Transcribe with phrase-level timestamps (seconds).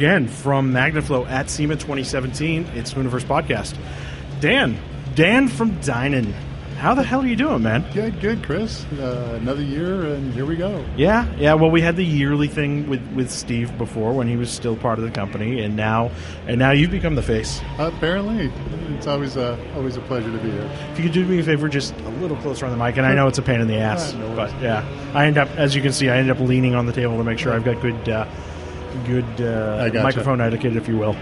[0.00, 3.76] again, from MagnaFlow at SEMA 2017, it's Hooniverse Podcast.
[4.40, 4.78] Dan,
[5.14, 6.32] Dan from Dinan.
[6.78, 7.84] How the hell are you doing, man?
[7.92, 8.86] Good, good, Chris.
[8.98, 10.82] Uh, another year, and here we go.
[10.96, 11.52] Yeah, yeah.
[11.52, 14.98] Well, we had the yearly thing with, with Steve before when he was still part
[14.98, 16.10] of the company, and now
[16.46, 17.60] and now you've become the face.
[17.78, 18.50] Uh, apparently,
[18.96, 20.70] it's always a always a pleasure to be here.
[20.92, 23.04] If you could do me a favor, just a little closer on the mic, and
[23.04, 25.76] I know it's a pain in the ass, no but yeah, I end up, as
[25.76, 27.82] you can see, I end up leaning on the table to make sure I've got
[27.82, 28.26] good, uh,
[29.06, 30.02] good uh, gotcha.
[30.02, 31.16] microphone etiquette, if you will.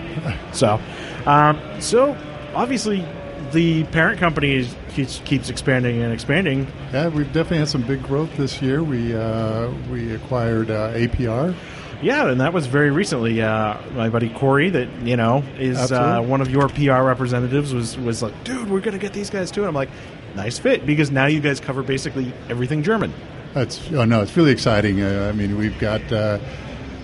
[0.53, 0.81] so,
[1.27, 2.17] um, so
[2.55, 3.05] obviously,
[3.53, 6.67] the parent company is, keeps, keeps expanding and expanding.
[6.93, 8.83] Yeah, we've definitely had some big growth this year.
[8.83, 11.55] We uh, we acquired uh, APR.
[12.01, 13.43] Yeah, and that was very recently.
[13.43, 17.99] Uh, my buddy Corey, that you know is uh, one of your PR representatives, was
[17.99, 19.91] was like, "Dude, we're gonna get these guys too." And I'm like,
[20.37, 23.13] "Nice fit," because now you guys cover basically everything German.
[23.53, 25.03] That's oh no, it's really exciting.
[25.03, 26.39] Uh, I mean, we've got uh,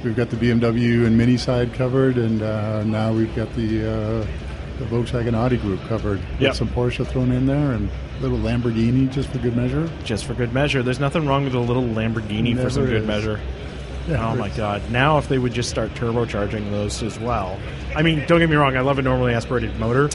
[0.05, 3.87] we've got the BMW and Mini side covered, and uh, now we've got the
[4.23, 4.27] uh,
[4.79, 6.19] the Volkswagen Audi group covered.
[6.33, 6.55] With Yep.
[6.57, 7.89] some Porsche thrown in there, and
[8.19, 9.89] a little Lamborghini just for good measure.
[10.05, 10.83] Just for good measure.
[10.83, 13.07] There's nothing wrong with a little Lamborghini for Never some good is.
[13.07, 13.41] measure.
[14.07, 14.83] Yeah, Oh my god!
[14.91, 17.59] Now if they would just start turbocharging those as well.
[17.97, 18.77] I mean, don't get me wrong.
[18.77, 20.11] I love a normally aspirated motor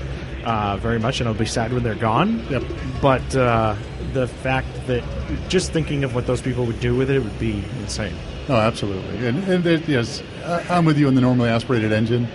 [0.46, 2.46] uh, very much, and I'll be sad when they're gone.
[2.52, 2.62] Yep.
[3.02, 3.76] But uh,
[4.14, 5.04] the fact that
[5.48, 8.14] just thinking of what those people would do with it, it would be insane.
[8.50, 9.28] Oh, absolutely.
[9.28, 12.26] And, and there, yes, I'm with you on the normally aspirated engine,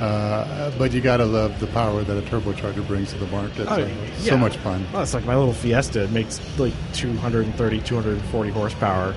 [0.00, 3.66] uh, but you got to love the power that a turbocharger brings to the market.
[3.70, 4.16] Oh, yeah.
[4.18, 4.84] So much fun.
[4.92, 6.02] Well, it's like my little Fiesta.
[6.02, 9.14] It makes like 230, 240 horsepower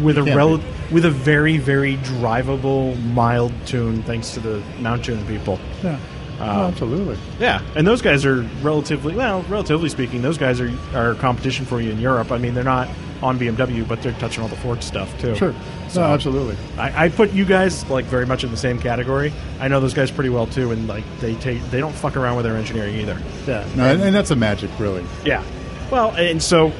[0.00, 0.64] with a rel- be.
[0.92, 5.58] with a very, very drivable, mild tune, thanks to the Mountune people.
[5.82, 5.98] Yeah.
[6.40, 7.16] oh, absolutely.
[7.40, 11.80] Yeah, and those guys are relatively well, relatively speaking, those guys are are competition for
[11.80, 12.30] you in Europe.
[12.32, 12.88] I mean, they're not
[13.24, 15.34] on BMW, but they're touching all the Ford stuff too.
[15.34, 15.54] Sure.
[15.88, 16.56] So no, absolutely.
[16.76, 19.32] I, I put you guys like very much in the same category.
[19.58, 22.36] I know those guys pretty well too, and like they take they don't fuck around
[22.36, 23.20] with their engineering either.
[23.46, 23.66] Yeah.
[23.74, 25.04] No, and, and that's the magic, really.
[25.24, 25.42] Yeah.
[25.90, 26.72] Well, and so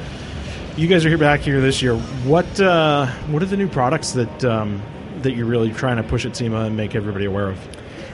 [0.77, 1.97] you guys are here back here this year.
[1.97, 4.81] What uh, what are the new products that um,
[5.23, 7.59] that you're really trying to push at SEMA and make everybody aware of?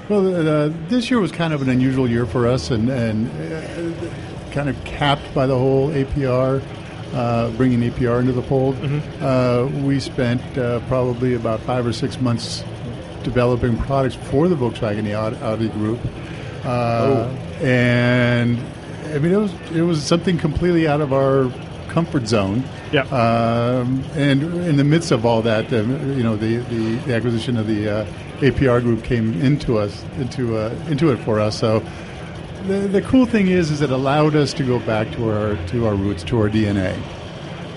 [0.10, 4.52] Well, uh, this year was kind of an unusual year for us, and, and uh,
[4.52, 6.62] kind of capped by the whole APR,
[7.14, 8.76] uh, bringing APR into the fold.
[8.76, 9.24] Mm-hmm.
[9.24, 12.64] Uh, we spent uh, probably about five or six months
[13.24, 16.00] developing products for the Volkswagen Audi, Audi group,
[16.66, 17.28] uh,
[17.62, 18.60] and
[19.14, 21.52] I mean it was it was something completely out of our
[21.92, 22.64] comfort zone.
[22.92, 23.02] Yeah.
[23.04, 27.58] Um, and in the midst of all that, um, you know, the, the, the acquisition
[27.58, 28.06] of the uh,
[28.40, 31.60] APR group came into us, into uh, into it for us.
[31.60, 31.84] So
[32.68, 35.88] the, the cool thing is, is it allowed us to go back to our to
[35.88, 36.98] our roots, to our DNA,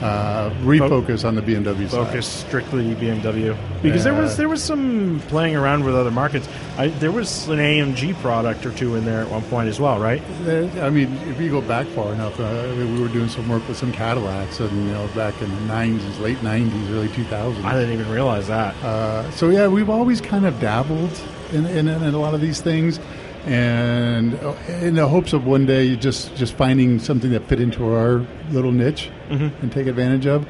[0.01, 2.07] uh, refocus on the BMW side.
[2.07, 6.49] Focus strictly BMW because there was there was some playing around with other markets.
[6.77, 9.99] I, there was an AMG product or two in there at one point as well,
[9.99, 10.21] right?
[10.47, 13.77] I mean, if you go back far enough, uh, we were doing some work with
[13.77, 17.65] some Cadillacs, and you know, back in the '90s, late '90s, early 2000s.
[17.65, 18.75] I didn't even realize that.
[18.85, 21.19] Uh, so yeah, we've always kind of dabbled
[21.53, 22.99] in, in, in a lot of these things,
[23.47, 27.85] and uh, in the hopes of one day just just finding something that fit into
[27.95, 30.47] our little niche and take advantage of.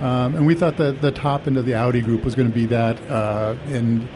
[0.00, 2.54] Um, and we thought that the top end of the Audi group was going to
[2.54, 4.08] be that, uh, and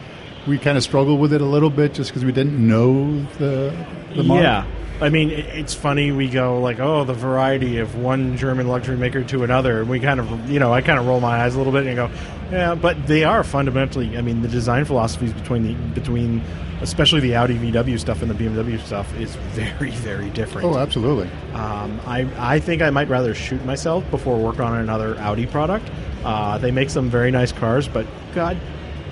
[0.47, 3.73] we kind of struggled with it a little bit just because we didn't know the
[4.15, 4.65] the yeah.
[5.01, 6.11] I mean, it, it's funny.
[6.11, 9.99] We go like, "Oh, the variety of one German luxury maker to another," and we
[9.99, 12.09] kind of, you know, I kind of roll my eyes a little bit and go,
[12.51, 14.17] "Yeah," but they are fundamentally.
[14.17, 16.41] I mean, the design philosophies between the between,
[16.81, 20.65] especially the Audi VW stuff and the BMW stuff, is very, very different.
[20.67, 21.29] Oh, absolutely.
[21.53, 25.89] Um, I, I think I might rather shoot myself before work on another Audi product.
[26.23, 28.57] Uh, they make some very nice cars, but god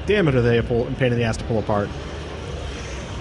[0.05, 1.89] damn it, are they a pull, pain in the ass to pull apart?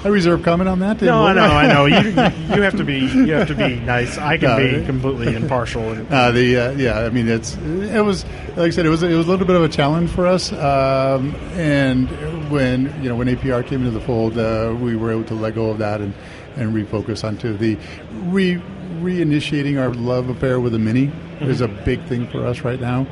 [0.05, 1.01] I reserve comment on that.
[1.01, 1.87] No, I know, I know.
[1.87, 1.95] You,
[2.57, 4.19] you have to be you have to be nice.
[4.19, 5.93] I can No, be completely impartial.
[5.93, 8.25] And, Uh, the uh, yeah, I mean it's it was
[8.57, 10.51] like I said it was it was a little bit of a challenge for us.
[10.53, 12.09] Um, and
[12.51, 15.55] when you know when APR came into the fold, uh, we were able to let
[15.55, 16.13] go of that and,
[16.57, 17.79] and refocus onto the
[18.25, 18.61] re
[19.03, 21.13] reinitiating our love affair with the Mini.
[21.43, 23.07] is a big thing for us right now.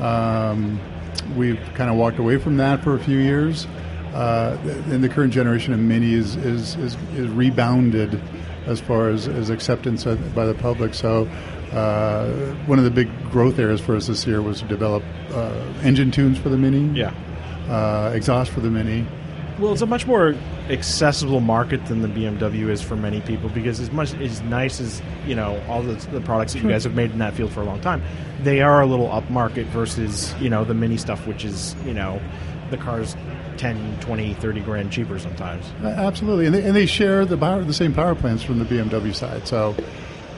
[0.00, 0.80] Um,
[1.36, 3.66] we've kind of walked away from that for a few years,
[4.14, 4.56] uh,
[4.90, 8.20] and the current generation of Mini is is, is, is rebounded
[8.66, 10.94] as far as, as acceptance by the public.
[10.94, 11.28] So.
[11.68, 15.02] Uh, one of the big growth areas for us this year was to develop
[15.34, 17.12] uh, engine tunes for the Mini, Yeah.
[17.68, 19.06] uh, exhaust for the Mini,
[19.58, 20.36] Well, it's a much more
[20.68, 25.02] accessible market than the BMW is for many people because as much as nice as
[25.26, 27.60] you know all the, the products that you guys have made in that field for
[27.60, 28.02] a long time,
[28.42, 32.20] they are a little upmarket versus you know the mini stuff, which is you know
[32.70, 33.16] the cars
[33.56, 35.64] 10, 20, 30 grand cheaper sometimes.
[35.82, 38.64] Uh, Absolutely, and they, and they share the power, the same power plants from the
[38.64, 39.48] BMW side.
[39.48, 39.74] So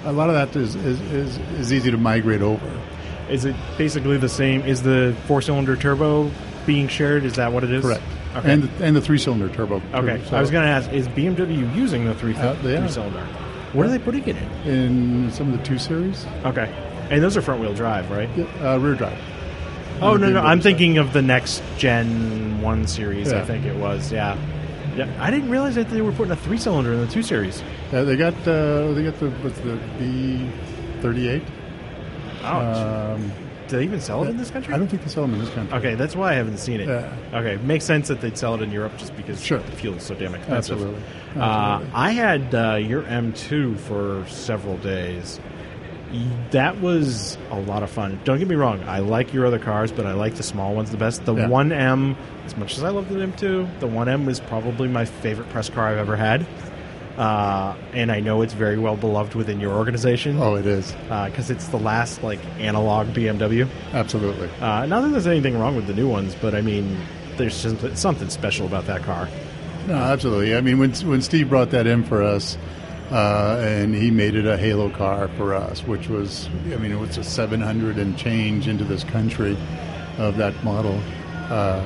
[0.04, 2.80] a lot of that is is, is, is easy to migrate over.
[3.28, 4.62] Is it basically the same?
[4.62, 6.30] Is the four cylinder turbo
[6.64, 7.24] being shared?
[7.24, 7.82] Is that what it is?
[7.82, 8.02] Correct.
[8.36, 8.52] Okay.
[8.52, 9.82] And the, and the three cylinder turbo.
[9.94, 10.22] okay.
[10.26, 12.54] So I was going to ask: Is BMW using the three Uh, are.
[12.56, 13.26] three cylinder?
[13.72, 14.70] What are they putting it in?
[15.24, 16.72] in some of the two series, Okay.
[17.10, 18.28] And those are front wheel drive, right?
[18.62, 19.18] uh, rear drive.
[20.00, 20.62] Oh On the no, no, I'm side.
[20.62, 23.32] thinking of the next gen one series.
[23.32, 24.12] I think it was.
[24.12, 24.36] Yeah.
[24.96, 25.08] Yeah.
[25.20, 27.62] I didn't realize that they were putting a three cylinder in the two series.
[27.92, 30.48] Yeah, they got uh, they got the what's the B
[31.00, 31.42] thirty eight.
[32.42, 33.32] Oh, Um,
[33.70, 34.74] do they even sell it in this country?
[34.74, 35.78] I don't think they sell them in this country.
[35.78, 36.88] Okay, that's why I haven't seen it.
[36.88, 37.12] Yeah.
[37.32, 39.58] Okay, makes sense that they'd sell it in Europe just because Sure.
[39.60, 40.76] the fuel is so damn expensive.
[40.78, 41.02] Absolutely.
[41.40, 45.40] Uh, I had uh, your M2 for several days.
[46.50, 48.18] That was a lot of fun.
[48.24, 50.90] Don't get me wrong, I like your other cars, but I like the small ones
[50.90, 51.24] the best.
[51.24, 51.46] The Yeah.
[51.46, 52.16] 1M,
[52.46, 55.86] as much as I love the M2, the 1M is probably my favorite press car
[55.86, 56.44] I've ever had.
[57.16, 61.50] Uh, and I know it's very well beloved within your organization Oh, it is because
[61.50, 63.68] it's the last like analog BMW.
[63.92, 64.48] absolutely.
[64.60, 66.96] Uh, not that there's anything wrong with the new ones, but I mean,
[67.36, 69.28] there's just something special about that car.
[69.86, 70.54] No, absolutely.
[70.54, 72.56] I mean, when when Steve brought that in for us,
[73.10, 76.98] uh, and he made it a Halo car for us, which was, I mean, it
[77.00, 79.56] was a 700 and change into this country
[80.18, 81.00] of that model.
[81.50, 81.82] Uh,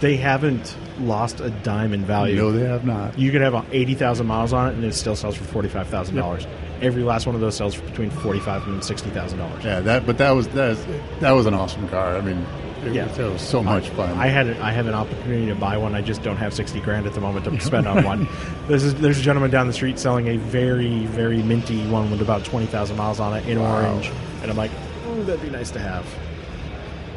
[0.00, 2.36] They haven't lost a dime in value.
[2.36, 3.18] no, they have not.
[3.18, 5.88] You could have eighty thousand miles on it, and it still sells for forty five
[5.88, 6.46] thousand dollars.
[6.82, 9.64] Every last one of those sells for between forty five and sixty thousand dollars.
[9.64, 10.06] Yeah, that.
[10.06, 10.86] But that was that was,
[11.20, 12.16] that was an awesome car.
[12.16, 12.44] I mean,
[12.84, 13.06] it, Yeah.
[13.08, 14.10] was, it was so much fun.
[14.18, 15.94] I had I have an opportunity to buy one.
[15.94, 18.28] I just don't have sixty grand at the moment to spend on one.
[18.68, 22.20] There's a, there's a gentleman down the street selling a very very minty one with
[22.20, 23.76] about twenty thousand miles on it in Wow.
[23.86, 24.10] orange,
[24.42, 24.70] and I'm like,
[25.06, 26.06] oh, that'd be nice to have.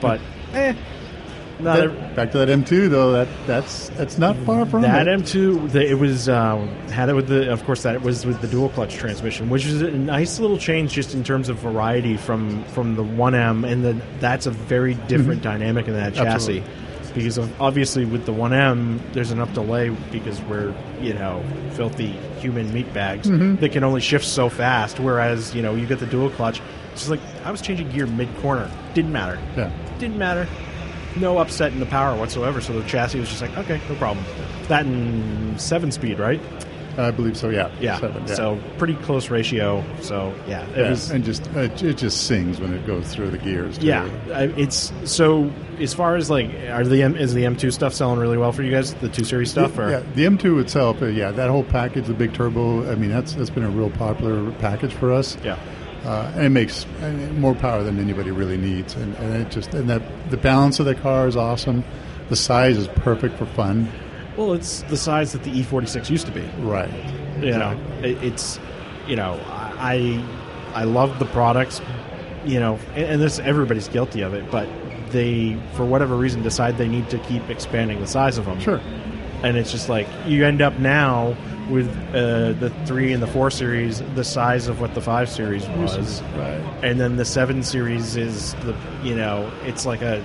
[0.01, 0.21] But
[0.53, 0.73] eh,
[1.59, 3.11] not That- every- back to that M2 though.
[3.11, 5.19] That that's that's not far from That it.
[5.21, 6.57] M2, the, it was uh,
[6.91, 9.65] had it with the, of course, that it was with the dual clutch transmission, which
[9.65, 13.83] is a nice little change just in terms of variety from from the 1M, and
[13.83, 16.59] then that's a very different dynamic in that chassis.
[16.59, 16.63] Absolutely.
[17.15, 22.94] Because obviously with the 1M, there's enough delay because we're you know filthy human meat
[22.94, 25.00] bags that can only shift so fast.
[25.00, 28.05] Whereas you know you get the dual clutch, it's just like I was changing gear
[28.05, 29.71] mid corner, didn't matter yeah.
[29.97, 30.47] didn't matter.
[31.17, 32.61] No upset in the power whatsoever.
[32.61, 34.25] So the chassis was just like, okay, no problem.
[34.67, 36.39] That and seven speed, right?
[36.97, 37.47] I believe so.
[37.50, 37.71] Yeah.
[37.79, 37.97] Yeah.
[38.00, 38.33] Seven, yeah.
[38.33, 39.83] So pretty close ratio.
[40.01, 41.09] So yeah, it Yeah, was.
[41.11, 43.77] and just it, it just sings when it goes through the gears.
[43.77, 43.88] too.
[43.88, 45.50] Yeah, I- it's so.
[45.79, 48.63] As far as like, are the M, is the M2 stuff selling really well for
[48.63, 48.94] you guys?
[48.95, 52.13] The two series stuff, or Yeah, the M2 itself, uh, yeah, that whole package, the
[52.13, 52.91] big turbo.
[52.91, 55.38] I mean, that's that's been a real popular package for us.
[55.41, 55.57] yeah,
[56.06, 56.86] uh, and it makes
[57.38, 60.86] more power than anybody really needs, and, and it just and that the balance of
[60.86, 61.84] the car is awesome.
[62.29, 63.89] The size is perfect for fun.
[64.38, 66.41] Well, it's the size that the E46 used to be.
[66.60, 66.89] Right.
[67.41, 68.60] you know it, it's
[69.08, 70.22] you know i
[70.74, 71.82] i love the products
[72.46, 74.68] you know and, and this everybody's guilty of it but
[75.12, 78.82] they for whatever reason decide they need to keep expanding the size of them Sure.
[79.43, 81.36] And it's just like you end up now
[81.69, 85.67] with uh, the three and the four series the size of what the five series
[85.69, 86.62] was Right.
[86.84, 90.24] and then the seven series is the you know it's like a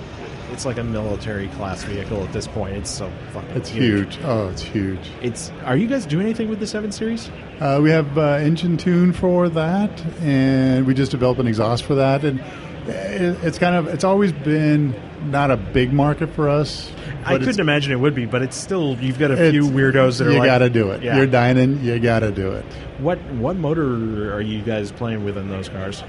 [0.51, 4.17] it's like a military class vehicle at this point it's so fucking It's huge.
[4.23, 5.09] Oh, it's huge.
[5.21, 7.29] it's are you guys doing anything with the seven series
[7.59, 9.89] Uh, we have uh, engine tune for that,
[10.21, 12.23] and we just developed an exhaust for that.
[12.25, 12.41] And
[12.87, 14.93] it's kind of it's always been
[15.31, 16.91] not a big market for us.
[17.25, 20.27] I couldn't imagine it would be, but it's still you've got a few weirdos that
[20.27, 21.01] are you like, got to do it.
[21.01, 21.17] Yeah.
[21.17, 21.83] You're dining.
[21.83, 22.65] You got to do it.
[22.99, 26.03] What what motor are you guys playing with in those cars?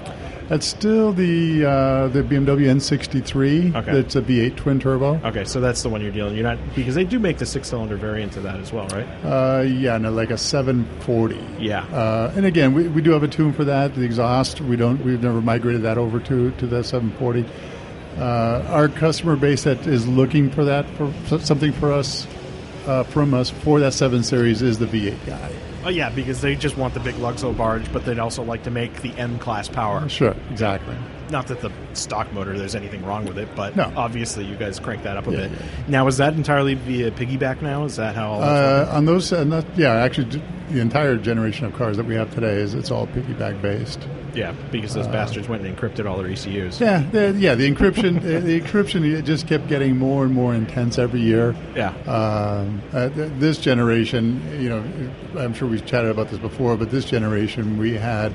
[0.48, 3.74] That's still the uh, the BMW N63.
[3.74, 3.92] Okay.
[3.92, 5.20] That's a V8 twin turbo.
[5.24, 6.34] Okay, so that's the one you're dealing.
[6.36, 9.06] You're not because they do make the six cylinder variant of that as well, right?
[9.24, 11.44] Uh, yeah, no, like a 740.
[11.58, 11.84] Yeah.
[11.86, 13.94] Uh, and again, we, we do have a tune for that.
[13.94, 15.04] The exhaust, we don't.
[15.04, 17.44] We've never migrated that over to to the 740.
[18.18, 22.26] Uh, our customer base that is looking for that for, something for us
[22.86, 25.52] uh, from us for that seven series is the V8 guy.
[25.84, 28.70] Oh yeah, because they just want the big Luxo barge, but they'd also like to
[28.70, 30.08] make the M class power.
[30.08, 30.96] Sure, exactly.
[31.30, 33.92] Not that the stock motor there's anything wrong with it, but No.
[33.96, 35.50] obviously you guys crank that up a Yeah, bit.
[35.52, 35.58] yeah.
[35.88, 37.62] Now is that entirely via piggyback?
[37.62, 38.28] Now is that how?
[38.32, 40.40] All Uh, on those, uh, not, yeah, actually,
[40.70, 44.00] the entire generation of cars that we have today is it's all piggyback based.
[44.34, 46.82] yeah, because those bastards went and encrypted all their ECUs.
[46.82, 47.54] uh, Yeah, the, yeah.
[47.54, 51.54] The encryption, the, the encryption, it just kept getting more and more intense every year.
[51.74, 51.94] Yeah.
[52.06, 54.82] Um, uh, th- this generation, you know,
[55.38, 58.30] I'm sure we've chatted about this before, but this generation, we had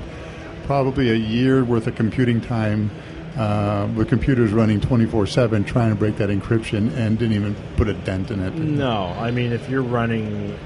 [0.72, 2.90] probably a year worth of computing time
[3.36, 7.92] uh, with computers running 24/7, trying to break that encryption, and didn't even put a
[7.92, 8.54] dent in it.
[8.54, 10.58] No, I mean if you're running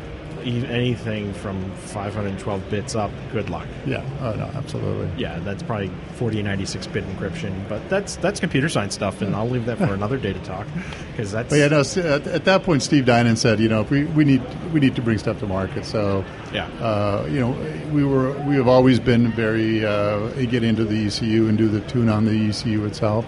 [0.46, 3.66] anything from 512 bits up, good luck.
[3.84, 4.04] Yeah.
[4.20, 5.10] Oh no, absolutely.
[5.20, 9.66] Yeah, that's probably 4096 bit encryption, but that's that's computer science stuff, and I'll leave
[9.66, 10.66] that for another day to talk
[11.10, 11.80] because that's But yeah, no.
[11.80, 14.94] At, at that point, Steve Dinan said, you know, if we, we need we need
[14.96, 15.84] to bring stuff to market.
[15.84, 16.66] So, Yeah.
[16.80, 17.50] uh, you know,
[17.92, 21.80] we were we have always been very uh, get into the ECU and do the
[21.82, 23.26] tune on the ECU itself.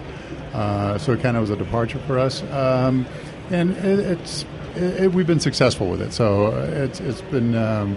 [0.54, 3.06] Uh, so it kind of was a departure for us, um,
[3.50, 4.44] and it, it's
[4.78, 6.12] it, we've been successful with it.
[6.12, 7.54] So uh, it's it's been.
[7.54, 7.96] Um,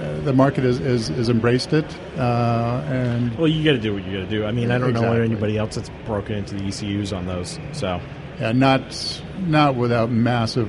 [0.00, 1.84] uh, the market has, has, has embraced it,
[2.18, 4.44] uh, and Well, you got to do what you got to do.
[4.44, 5.24] I mean, I don't know Exactly.
[5.24, 7.58] anybody else that's broken into the ECUs on those.
[7.72, 8.00] So,
[8.40, 10.68] Yeah, not not without massive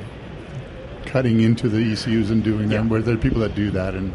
[1.05, 2.85] cutting into the ECUs and doing them.
[2.85, 2.91] Yeah.
[2.91, 4.13] Where there are people that do that, and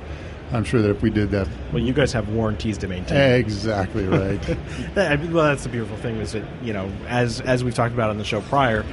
[0.53, 3.41] I'm sure that if we did that, well, you guys have warranties to maintain.
[3.41, 4.41] exactly right.
[4.95, 8.11] That, well, that's the beautiful thing is that you know, as as we've talked about
[8.11, 8.85] on the show prior,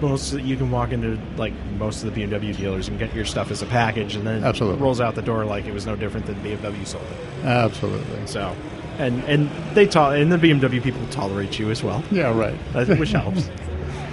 [0.00, 3.50] most you can walk into like most of the BMW dealers and get your stuff
[3.50, 4.80] as a package, and then Absolutely.
[4.80, 7.44] rolls out the door like it was no different than BMW sold it.
[7.46, 8.26] Absolutely.
[8.26, 8.54] So,
[8.98, 12.02] and and they to- and the BMW people tolerate you as well.
[12.10, 12.54] Yeah, right.
[12.98, 13.48] which helps.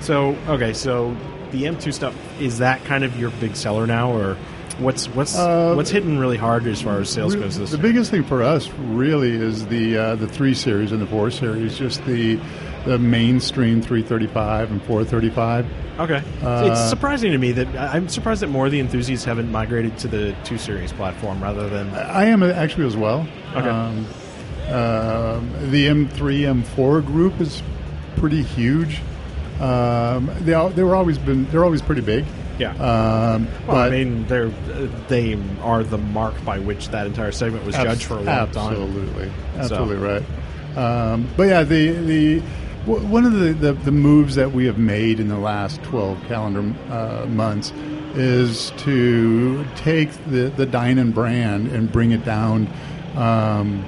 [0.01, 1.15] So okay, so
[1.51, 4.36] the M2 stuff is that kind of your big seller now, or
[4.80, 7.77] what's what's Uh, what's hitting really hard as far as sales Re- goes this the
[7.77, 7.84] year?
[7.84, 11.77] biggest thing for us really is the uh, the three series and the four series,
[11.77, 12.39] just the
[12.86, 15.65] the mainstream 335 and 435.
[16.00, 19.51] Okay, Uh, it's surprising to me that I'm surprised that more of the enthusiasts haven't
[19.51, 23.25] migrated to the two series platform rather than I am actually as well.
[23.56, 23.68] Okay.
[23.70, 24.06] Um,
[24.68, 27.62] um, the M3, M4 group is
[28.18, 29.00] pretty huge.
[29.62, 32.25] Um, they they were always been they're always pretty big.
[32.60, 32.72] yeah.
[32.72, 34.50] Um, well, I mean, they're
[35.08, 38.25] they are the mark by which that entire segment was abs- judged for a long
[38.25, 38.48] time.
[38.50, 40.24] absolutely, absolutely right.
[40.77, 42.42] Um, but yeah, the the
[42.86, 46.62] one of the, the, the moves that we have made in the last twelve calendar
[46.92, 47.72] uh, months
[48.15, 52.68] is to take the the Dinan brand and bring it down
[53.15, 53.84] um,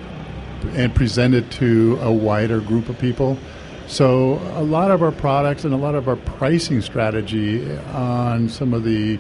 [0.73, 3.37] and present it to a wider group of people.
[3.85, 8.73] So a lot of our products and a lot of our pricing strategy on some
[8.73, 9.19] of the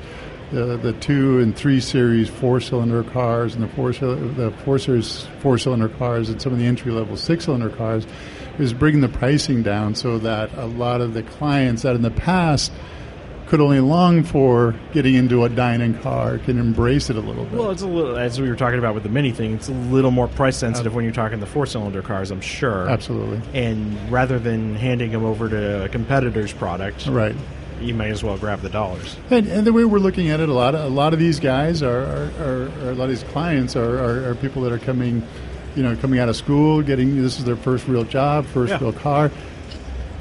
[0.51, 5.27] the, the two and three series four cylinder cars and the four the four series
[5.39, 8.07] four cylinder cars and some of the entry level six cylinder cars
[8.59, 12.11] is bringing the pricing down so that a lot of the clients that in the
[12.11, 12.71] past
[13.47, 17.53] could only long for getting into a Dinan car can embrace it a little bit.
[17.53, 19.53] Well, it's a little as we were talking about with the mini thing.
[19.53, 22.29] It's a little more price sensitive when you're talking the four cylinder cars.
[22.29, 22.89] I'm sure.
[22.89, 23.39] Absolutely.
[23.53, 27.35] And rather than handing them over to a competitor's product, Right.
[27.79, 29.15] you may as well grab the dollars.
[29.29, 31.39] And, and the way we're looking at it, a lot of a lot of these
[31.39, 34.73] guys are, are, are, are a lot of these clients are, are, are people that
[34.73, 35.25] are coming,
[35.77, 38.79] you know, coming out of school, getting this is their first real job, first Yeah.
[38.81, 39.31] real car.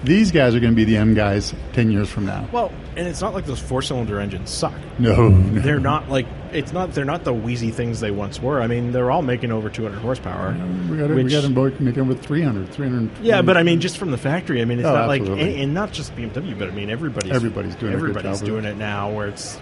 [0.05, 2.47] These guys are going to be the M guys ten years from now.
[2.53, 4.75] Well, and it's not like those four cylinder engines suck.
[4.99, 5.61] No, no.
[5.61, 6.93] They're not like it's not.
[6.93, 8.61] They're not the wheezy things they once were.
[8.61, 10.53] I mean, they're all making over 200 horsepower.
[10.91, 13.11] we got we which- got them both making with 300, 300.
[13.25, 14.61] Yeah, but I mean, just from the factory.
[14.61, 17.33] I mean, it's Oh, not like, and, and not just BMW, but I mean, everybody's
[17.33, 19.11] Everybody's doing everybody's doing it now.
[19.11, 19.59] Where it's,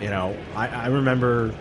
[0.00, 1.52] you know, I, I remember,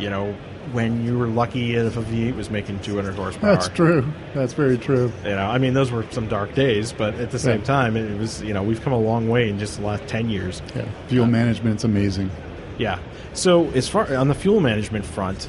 [0.00, 0.34] you know,
[0.72, 3.54] when you were lucky if a V8 was making 200 horsepower.
[3.54, 4.04] that's true.
[4.34, 5.12] That's very true.
[5.24, 7.64] You know, I mean, those were some dark days, but at the same Right.
[7.64, 10.28] time, it was you know we've come a long way in just the last 10
[10.30, 10.62] years.
[10.74, 12.30] Yeah, fuel management's amazing.
[12.78, 12.98] Yeah.
[13.34, 15.48] So as far on the fuel management front,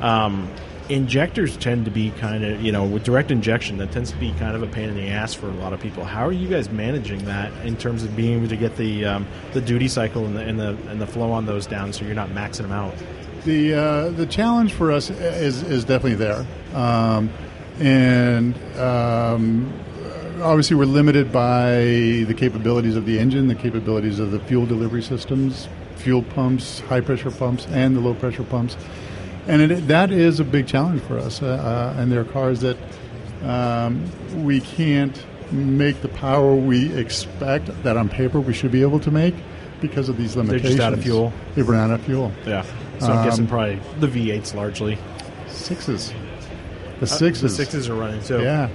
[0.00, 0.48] um,
[0.88, 4.32] injectors tend to be kind of you know with direct injection that tends to be
[4.32, 6.04] kind of a pain in the ass for a lot of people.
[6.04, 9.26] How are you guys managing that in terms of being able to get the um,
[9.52, 12.14] the duty cycle and the, and the and the flow on those down so you're
[12.14, 12.94] not maxing them out?
[13.44, 17.30] The uh, the challenge for us is is definitely there, um,
[17.78, 19.72] and um,
[20.42, 21.72] obviously we're limited by
[22.26, 27.00] the capabilities of the engine, the capabilities of the fuel delivery systems, fuel pumps, high
[27.00, 28.76] pressure pumps, and the low pressure pumps,
[29.46, 31.40] and it, that is a big challenge for us.
[31.40, 32.76] Uh, uh, and there are cars that
[33.42, 34.04] um,
[34.44, 39.10] we can't make the power we expect that on paper we should be able to
[39.10, 39.34] make
[39.80, 40.76] because of these They're limitations.
[40.76, 41.32] just out of fuel.
[41.54, 42.32] They run out of fuel.
[42.46, 42.64] Yeah.
[42.98, 44.98] So I'm guessing Um, probably the V8s largely.
[45.48, 46.12] Sixes.
[46.98, 47.42] The Uh, sixes.
[47.42, 48.40] the sixes are running too.
[48.42, 48.68] Yeah.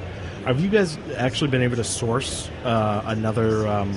[0.46, 3.92] have you guys actually been able to source uh, another um,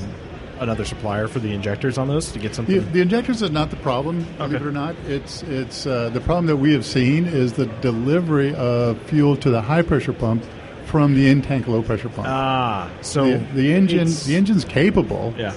[0.61, 2.91] another supplier for the injectors on those to get something?
[2.93, 4.57] the injectors is not the problem, believe Okay.
[4.57, 4.95] it or not.
[5.07, 9.51] It's it's uh, the problem that we have seen is the delivery of fuel to
[9.51, 10.43] the high pressure pump
[10.87, 12.27] from the in tank low pressure pump.
[12.29, 15.53] Ah, so the, the engine the engine's capable, Yeah.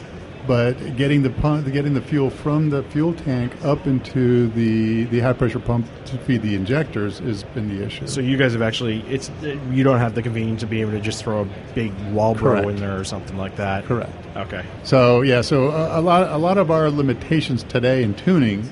[0.52, 5.22] But getting the pump, getting the fuel from the fuel tank up into the the
[5.22, 8.06] high pressure pump to feed the injectors has been the issue.
[8.06, 9.32] So you guys have actually it's
[9.70, 12.68] you don't have the convenience to be able to just throw a big Walbro Correct.
[12.68, 13.86] in there or something like that.
[13.86, 14.12] Correct.
[14.36, 14.66] Okay.
[14.84, 18.70] So yeah, so a, a lot a lot of our limitations today in tuning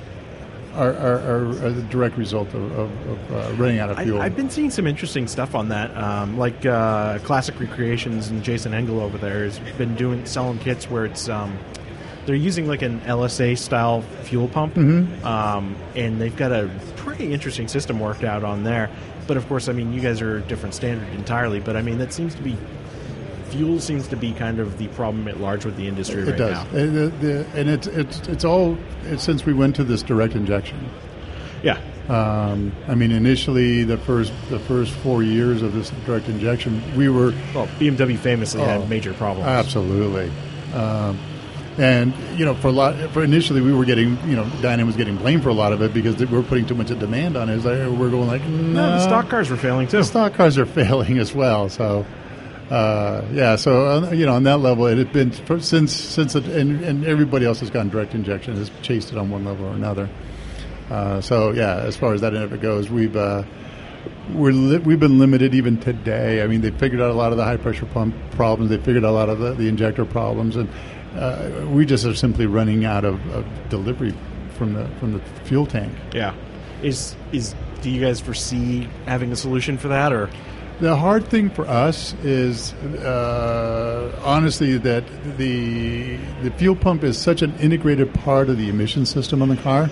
[0.74, 4.20] are, are, are a direct result of, of, of uh, running out of I, fuel.
[4.20, 5.96] I've been seeing some interesting stuff on that.
[5.96, 10.88] Um, like uh, Classic Recreations and Jason Engel over there has been doing selling kits
[10.90, 11.58] where it's um,
[12.26, 15.26] they're using like an LSA style fuel pump, Mm-hmm.
[15.26, 18.90] um, and they've got a pretty interesting system worked out on there.
[19.26, 21.60] But of course, I mean, you guys are a different standard entirely.
[21.60, 22.56] But I mean, that seems to be
[23.50, 26.36] fuel seems to be kind of the problem at large with the industry It right
[26.38, 26.78] does, now.
[26.78, 30.34] and, the, the, and it's it's it's all it's since we went to this direct
[30.34, 30.78] injection.
[31.62, 31.78] Yeah.
[32.08, 37.08] Um, I mean, initially the first the first four years of this direct injection, we
[37.08, 39.46] were Well, BMW famously Oh, had major problems.
[39.48, 40.30] absolutely,
[40.74, 41.16] um,
[41.78, 44.96] and you know, for a lot, for initially we were getting, you know, Dinan was
[44.96, 47.36] getting blamed for a lot of it because we were putting too much of demand
[47.36, 47.58] on it.
[47.58, 49.98] Like, we're going like, no, No, the stock cars were failing too.
[49.98, 51.68] the stock cars are failing as well.
[51.68, 52.04] So,
[52.70, 56.82] uh, yeah, so you know, on that level, it had been since since it, and,
[56.84, 60.08] and everybody else has gotten direct injection has chased it on one level or another.
[60.88, 63.42] Uh, so yeah, as far as that end of it goes, we've uh,
[64.32, 66.42] we're li- we've been limited even today.
[66.42, 68.70] I mean, they figured out a lot of the high pressure pump problems.
[68.70, 70.68] They figured out a lot of the, the injector problems, and
[71.16, 74.14] uh, we just are simply running out of, of delivery
[74.54, 75.92] from the from the fuel tank.
[76.14, 76.34] Yeah.
[76.82, 80.30] Is is do you guys foresee having a solution for that or
[80.80, 85.04] The hard thing for us is uh, honestly that
[85.36, 89.58] the the fuel pump is such an integrated part of the emission system on the
[89.58, 89.90] car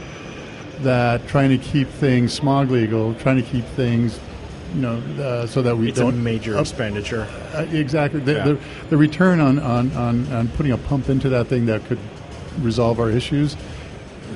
[0.81, 4.19] that trying to keep things smog legal, trying to keep things,
[4.75, 7.27] you know, uh, so that we it's don't major up- expenditure?
[7.53, 8.45] uh, exactly the, Yeah.
[8.45, 11.99] the, the return on, on, on, on putting a pump into that thing that could
[12.61, 13.57] resolve our issues.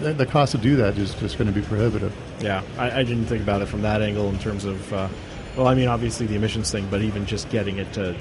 [0.00, 2.12] The, the cost to do that is just going to be prohibitive.
[2.40, 2.62] Yeah.
[2.76, 5.08] I, I didn't think about it from that angle in terms of uh,
[5.56, 8.16] well, I mean obviously the emissions thing, but even just getting it to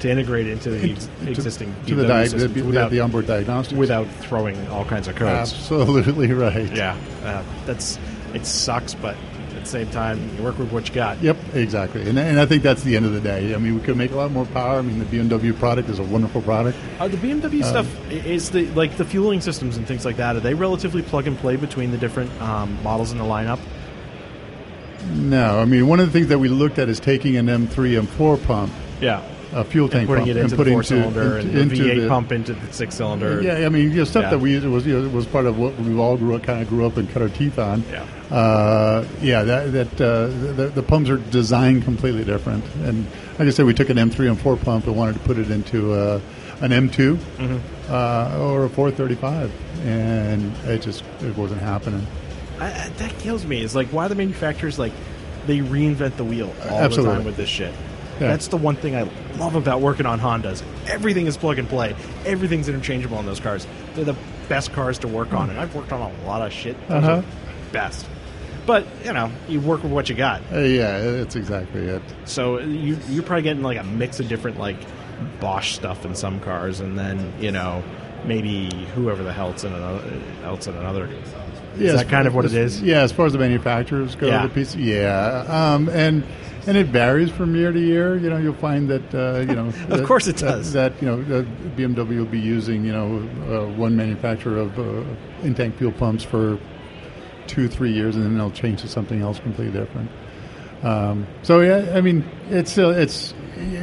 [0.00, 3.26] to integrate into the ex- To- existing to the, di- systems the, without, the onboard
[3.26, 5.52] diagnostics without throwing all kinds of codes.
[5.52, 6.70] Absolutely right.
[6.74, 6.96] Yeah.
[7.24, 7.98] Uh, that's
[8.34, 9.16] it sucks, but
[9.56, 11.22] at the same time you work with what you got.
[11.22, 12.06] Yep, exactly.
[12.06, 13.54] And, and I think that's the end of the day.
[13.54, 14.78] I mean, we could make a lot more power.
[14.78, 16.76] I mean, the BMW product is a wonderful product.
[16.98, 20.36] Uh, the BMW stuff is the like the fueling systems and things like that.
[20.36, 23.60] Are they relatively plug and play between the different um, models in the lineup?
[25.14, 28.00] No, I mean, one of the things that we looked at is taking an M3,
[28.06, 30.82] M4 pump, Yeah, a fuel and tank putting pump, it into and putting the four
[30.82, 33.40] cylinder into- and the into V8 the- pump into the six cylinder.
[33.42, 34.30] Yeah, I mean, you know, stuff Yeah.
[34.30, 36.60] that we used was you know, was part of what we all grew up, kind
[36.62, 37.84] of grew up and cut our teeth on.
[37.90, 38.04] Yeah.
[38.36, 42.64] Uh, yeah, that that uh, the, the pumps are designed completely different.
[42.84, 43.06] And
[43.38, 45.92] like I said, we took an M3 M4 pump and wanted to put it into
[45.92, 46.20] uh,
[46.60, 47.92] an M2 Mm-hmm.
[47.92, 49.52] uh, or a 435,
[49.86, 52.04] and it just it wasn't happening.
[52.60, 53.62] I, that kills me.
[53.62, 54.92] Is like why the manufacturers like
[55.46, 57.04] they reinvent the wheel all Absolutely.
[57.04, 57.72] the time with this shit.
[58.20, 58.28] Yeah.
[58.28, 59.02] That's the one thing I
[59.36, 60.62] love about working on Hondas.
[60.86, 61.94] Everything is plug and play.
[62.24, 63.66] Everything's interchangeable on those cars.
[63.94, 64.16] They're the
[64.48, 66.76] best cars to work on, and I've worked on a lot of shit.
[66.88, 67.22] Uh-huh.
[67.72, 68.06] best.
[68.64, 70.40] But you know, you work with what you got.
[70.50, 72.02] Uh, yeah, that's exactly it.
[72.24, 74.78] So you you're probably getting like a mix of different like
[75.40, 77.84] Bosch stuff in some cars, and then you know
[78.24, 81.08] maybe whoever the hell's in another else in another.
[81.78, 82.80] Yeah, is that kind of what it is?
[82.82, 84.42] Yeah, as far as the manufacturers go, Yeah.
[84.46, 86.24] the piece, yeah, um, and
[86.66, 88.16] and it varies from year to year.
[88.16, 90.72] You know, you'll find that uh, you know, Of that- course it does.
[90.72, 91.42] That, you know, uh,
[91.76, 93.16] BMW will be using you know
[93.48, 95.04] uh, one manufacturer of uh,
[95.42, 96.58] in-tank fuel pumps for
[97.46, 100.10] two, three years, and then they'll change to something else completely different.
[100.82, 103.32] Um, so yeah, I mean, it's still it's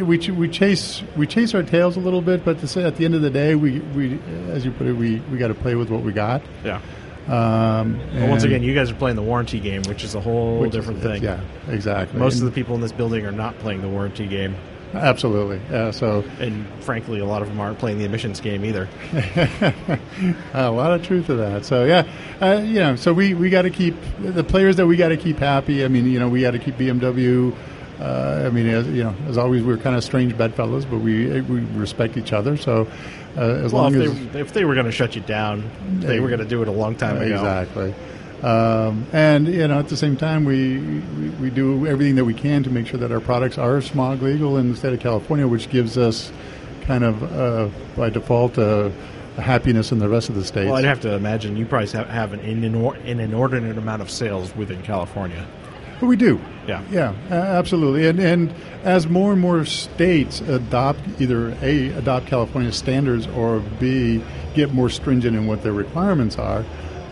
[0.02, 2.98] we ch- we chase we chase our tails a little bit, but to say at
[2.98, 5.56] the end of the day, we we as you put it, we we got to
[5.56, 6.42] play with what we got.
[6.64, 6.82] Yeah.
[7.28, 10.72] Um, once again, you guys are playing the warranty game, which is a whole which
[10.72, 11.24] different thing.
[11.24, 12.20] Yeah, exactly.
[12.20, 14.56] Most of the people in this building are not playing the warranty game,
[14.94, 15.62] absolutely.
[15.72, 18.90] Yeah, so and frankly, a lot of them aren't playing the emissions game either.
[20.54, 21.66] a lot of truth to that.
[21.66, 22.08] So yeah,
[22.42, 25.18] uh, you know, so we, we got to keep the players that we got to
[25.18, 25.86] keep happy.
[25.86, 27.56] I mean, you know, we got to keep BMW.
[28.00, 31.40] Uh, I mean, as, you know, as always, we're kind of strange bedfellows, but we
[31.42, 32.58] we respect each other.
[32.58, 32.88] So
[33.38, 35.70] uh, as Well, long if as they, if they were going to shut you down,
[36.02, 37.34] they were going to do it a long time ago.
[37.36, 37.94] exactly.
[38.44, 42.34] Um, and you know, at the same time, we, we we do everything that we
[42.34, 45.48] can to make sure that our products are smog legal in the state of California,
[45.48, 46.30] which gives us
[46.82, 48.90] kind of uh, by default uh,
[49.38, 50.68] a happiness in the rest of the states.
[50.68, 54.12] Well, I'd have to imagine you probably have, have an, inor- an inordinate amount of
[54.12, 55.48] sales within California.
[56.04, 56.42] But we do.
[56.68, 56.84] Yeah.
[56.92, 58.08] Yeah, absolutely.
[58.08, 64.22] And and as more and more states adopt either A, adopt California standards or B,
[64.54, 66.66] get more stringent in what their requirements are,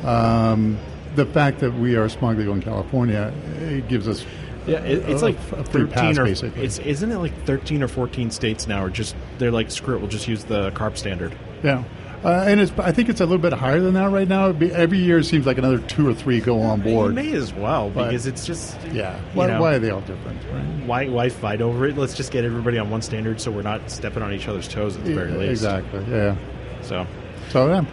[0.03, 0.77] um,
[1.15, 4.25] the fact that we are smog legal in California it gives us
[4.67, 6.63] Yeah, it, it's a- like a thirteen pass, or basically.
[6.63, 9.99] it's isn't it like thirteen or fourteen states now are just they're like screw it,
[9.99, 11.35] we'll just use the CARB standard.
[11.63, 11.83] Yeah.
[12.23, 14.51] Uh, and it's, I think it's a little bit higher than that right now.
[14.51, 17.15] Be- Every year it seems like another two or three go on You board.
[17.15, 19.15] may as well But- because it's just Yeah.
[19.15, 20.37] you Why, know, why are they all different?
[20.53, 20.85] Right?
[20.85, 21.97] why why fight over it?
[21.97, 24.95] Let's just get everybody on one standard so we're not stepping on each other's toes
[24.97, 25.49] at the very Yeah, least.
[25.63, 26.05] Exactly.
[26.11, 26.35] Yeah.
[26.83, 27.07] So
[27.49, 27.85] So yeah.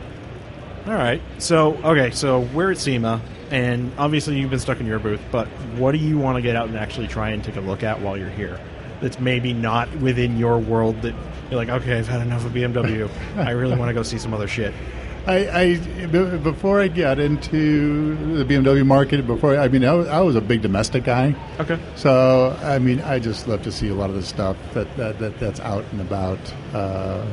[0.87, 1.23] All right.
[1.39, 5.47] So, okay, so we're at SEMA, and obviously you've been stuck in your booth, but
[5.77, 8.01] what do you want to get out and actually try and take a look at
[8.01, 8.61] while you're here?
[9.01, 11.15] That's maybe not within your world that
[11.51, 13.09] you're like, okay, I've had enough of BMW.
[13.37, 14.75] I really want to go see some other shit.
[15.29, 16.07] I, I
[16.39, 20.41] before I got into the BMW market, before I mean, I was, I was a
[20.41, 21.35] big domestic guy.
[21.61, 21.79] Okay.
[21.97, 25.19] So I mean, I just love to see a lot of the stuff that, that,
[25.19, 26.39] that that's out and about.
[26.73, 27.27] Uh,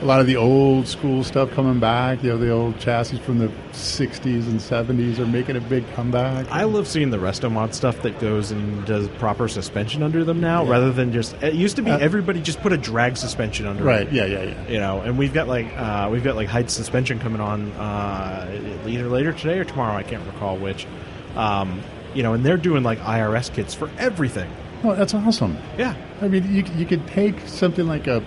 [0.00, 2.22] a lot of the old school stuff coming back.
[2.22, 6.46] You know, the old chassis from the '60s and '70s are making a big comeback.
[6.50, 10.40] I love seeing the resto mod stuff that goes and does proper suspension under them
[10.40, 10.70] now, Yeah.
[10.70, 11.34] rather than just.
[11.42, 13.86] It used to be Uh, everybody just put a drag suspension under it.
[13.86, 14.06] right?
[14.06, 14.12] it.
[14.12, 14.68] Yeah, yeah, yeah.
[14.68, 18.82] You know, and we've got like uh, we've got like Heidts suspension coming on uh,
[18.86, 19.96] either later today or tomorrow.
[19.96, 20.86] I can't recall which.
[21.36, 21.80] Um,
[22.14, 24.50] you know, and they're doing like IRS kits for everything.
[24.82, 25.56] Oh, that's awesome.
[25.76, 28.22] Yeah, I mean, you, you could take something like a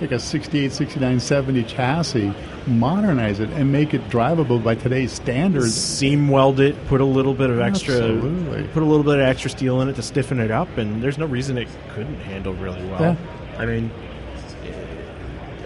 [0.00, 2.32] like a 68, 69, 70 chassis,
[2.66, 5.74] modernize it, and make it drivable by today's standards.
[5.74, 8.64] seam weld it, put a little bit of extra, Absolutely.
[8.68, 11.18] put a little bit of extra steel in it to stiffen it up, and there's
[11.18, 13.00] no reason it couldn't handle really well.
[13.00, 13.16] Yeah.
[13.58, 13.90] I mean,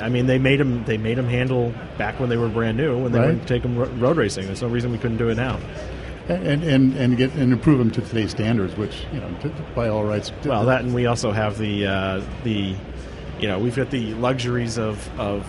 [0.03, 2.99] I mean they made them they made them handle back when they were brand new
[2.99, 3.41] when they Right.
[3.41, 4.47] to take them road racing.
[4.47, 5.59] There's no reason we couldn't do it now.
[6.29, 9.31] and and and get and improve them to today's standards, which you know,
[9.75, 10.33] by all rights.
[10.45, 12.75] Well, that and we also have the uh, the
[13.41, 15.45] you know we've got the luxuries of of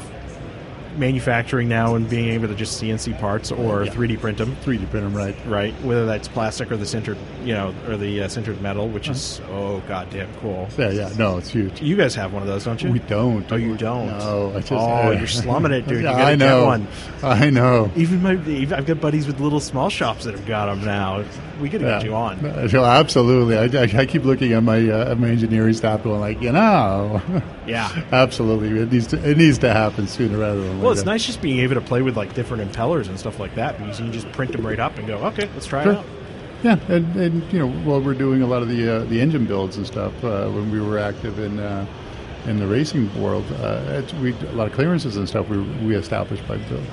[0.98, 3.92] manufacturing now and being able to just CNC parts or Yeah.
[3.92, 4.56] 3D print them.
[4.64, 5.36] 3D print them right.
[5.46, 5.74] right?
[5.84, 9.42] Whether that's plastic or the sintered, you know, or the uh, sintered metal, which is
[9.42, 9.54] Uh-huh.
[9.58, 10.70] oh goddamn cool.
[10.78, 11.10] Yeah, yeah.
[11.18, 11.82] No, it's huge.
[11.82, 12.92] You guys have one of those, don't you?
[12.94, 13.46] We don't.
[13.52, 14.08] Oh, you don't.
[14.08, 15.98] No, I just, Oh, you're slumming it, dude.
[15.98, 16.66] You gotta I get know.
[16.66, 16.88] one.
[17.22, 17.92] I know.
[17.98, 18.32] Even my,
[18.78, 21.26] I've got buddies with little small shops that have got them now.
[21.60, 22.08] We could get Yeah.
[22.10, 22.38] you on.
[22.46, 23.58] Uh, so absolutely.
[23.58, 26.54] I, I, I keep looking at my uh, at my engineering staff, going like, you
[26.54, 27.22] know,
[27.68, 28.04] Yeah.
[28.12, 28.80] absolutely.
[28.80, 30.84] It needs to it needs to happen sooner rather than later.
[30.84, 33.56] Well, it's nice just being able to play with like different impellers and stuff like
[33.56, 35.94] that because you can just print them right up and go, okay, let's try Sure.
[35.94, 36.06] it out.
[36.64, 39.46] Yeah, and, and you know, while we're doing a lot of the uh, the engine
[39.46, 41.86] builds and stuff, uh, when we were active in uh,
[42.48, 46.48] in the racing world, uh, we a lot of clearances and stuff we we established
[46.48, 46.84] by build.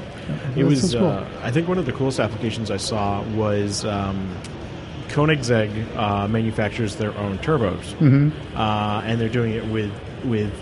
[0.57, 4.35] It was, uh, I think, one of the coolest applications I saw was um,
[5.09, 9.91] Koenigsegg uh, manufactures their own turbos, hmm uh, and they're doing it with
[10.25, 10.53] with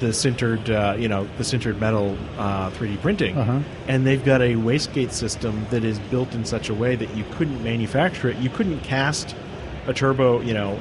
[0.00, 3.58] the sintered, uh, you know, the sintered metal uh, 3D printing, Uh-huh.
[3.88, 7.24] and they've got a wastegate system that is built in such a way that you
[7.32, 8.36] couldn't manufacture it.
[8.36, 9.34] You couldn't cast
[9.88, 10.78] a turbo, you know,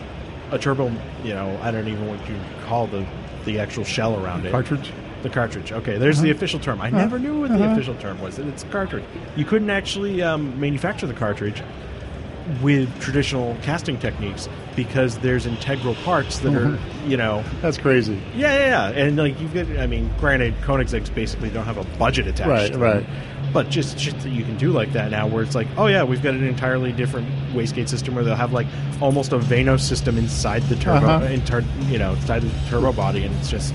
[0.52, 0.92] a turbo,
[1.24, 2.36] you know, I don't even know what you
[2.68, 3.06] call the
[3.46, 4.52] the actual shell around it.
[4.52, 4.92] cartridge.
[5.24, 5.72] The cartridge.
[5.72, 6.80] Okay, there's the official term.
[6.82, 7.72] I never knew what the Uh-huh.
[7.74, 8.38] official term was.
[8.38, 9.04] It's cartridge.
[9.36, 11.64] You couldn't actually um, manufacture the cartridge
[12.62, 18.14] with traditional casting techniques because there's integral parts that are, you know, That's crazy.
[18.36, 19.02] yeah, yeah, yeah.
[19.06, 22.68] And like you've got, I mean, granted, Koenigsegg's basically don't have a budget attached, Right,
[22.68, 23.06] to them, right.
[23.54, 26.04] But just shit that you can do like that now, where it's like, oh yeah,
[26.04, 28.68] we've got an entirely different wastegate system where they'll have like
[29.02, 31.26] almost a Vanos system inside the turbo, Uh-huh.
[31.26, 33.74] inter, you know, inside the turbo body, and it's just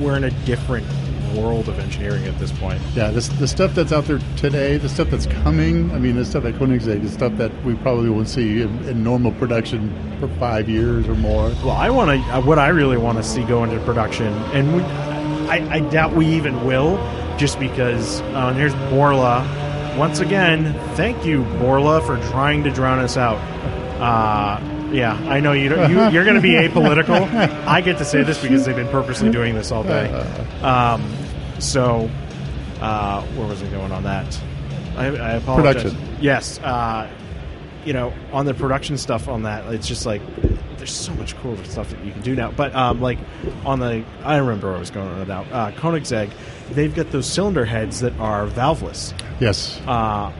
[0.00, 0.86] we're in a different
[1.34, 2.80] world of engineering at this point.
[2.94, 5.90] Yeah, this, the stuff that's out there today, the stuff that's coming.
[5.92, 9.02] I mean, the stuff at Koenigsegg, the stuff that we probably won't see in, in
[9.02, 11.48] normal production for five years or more.
[11.64, 12.32] Well, I want to.
[12.32, 16.14] Uh, what I really want to see go into production, and we, I, I doubt
[16.14, 16.96] we even will,
[17.38, 18.20] just because.
[18.20, 19.44] Uh, and here's Borla.
[19.98, 23.38] Once again, thank you, Borla, for trying to drown us out.
[23.98, 24.60] Uh,
[24.96, 27.28] yeah, I know you, don't- you you're going to be apolitical.
[27.66, 30.08] I get to say this because they've been purposely doing this all day.
[30.62, 31.02] Um,
[31.58, 32.10] so,
[32.80, 34.40] uh, where was I going on that?
[34.96, 35.82] I, I apologize.
[35.84, 36.16] Production.
[36.20, 36.58] Yes.
[36.60, 37.10] Uh,
[37.84, 40.20] you know, on the production stuff on that, it's just like
[40.76, 42.50] there's so much cooler stuff that you can do now.
[42.50, 43.18] But um, like
[43.64, 45.42] on the, I remember where I was going on now.
[45.44, 46.30] Uh, Koenigsegg,
[46.70, 49.12] they've got those cylinder heads that are valveless.
[49.40, 49.80] Yes.
[49.86, 50.32] Uh,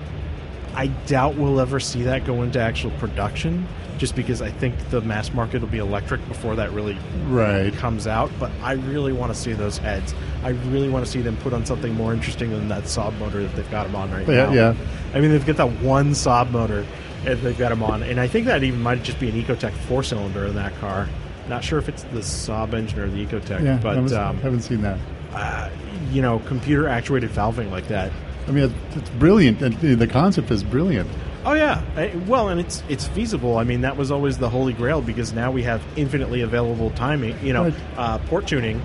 [0.74, 3.66] I doubt we'll ever see that go into actual production,
[3.98, 7.72] just because I think the mass market will be electric before that really Right.
[7.74, 8.30] comes out.
[8.38, 10.14] But I really want to see those heads.
[10.44, 13.42] I really want to see them put on something more interesting than that Saab motor
[13.42, 14.52] that they've got them on right Yeah, now.
[14.52, 14.74] yeah.
[15.14, 16.84] I mean, they've got that one Saab motor
[17.24, 19.72] and they've got them on, and I think that even might just be an Ecotec
[19.88, 21.08] four cylinder in that car.
[21.48, 24.60] Not sure if it's the Saab engine or the Ecotec, Yeah, but haven't, um, haven't
[24.62, 24.98] seen that.
[25.34, 25.68] uh,
[26.12, 28.12] you know, computer actuated valving like that.
[28.46, 29.58] I mean, it's, brilliant.
[29.80, 31.08] The concept is brilliant.
[31.48, 33.56] Oh yeah, I, well, and it's it's feasible.
[33.56, 37.36] I mean, that was always the holy grail because now we have infinitely available timing.
[37.44, 38.82] You know, uh, port tuning,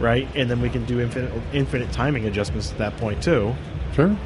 [0.00, 0.26] right?
[0.34, 3.54] And then we can do infinite infinite timing adjustments at that point too.
[3.94, 4.16] Sure.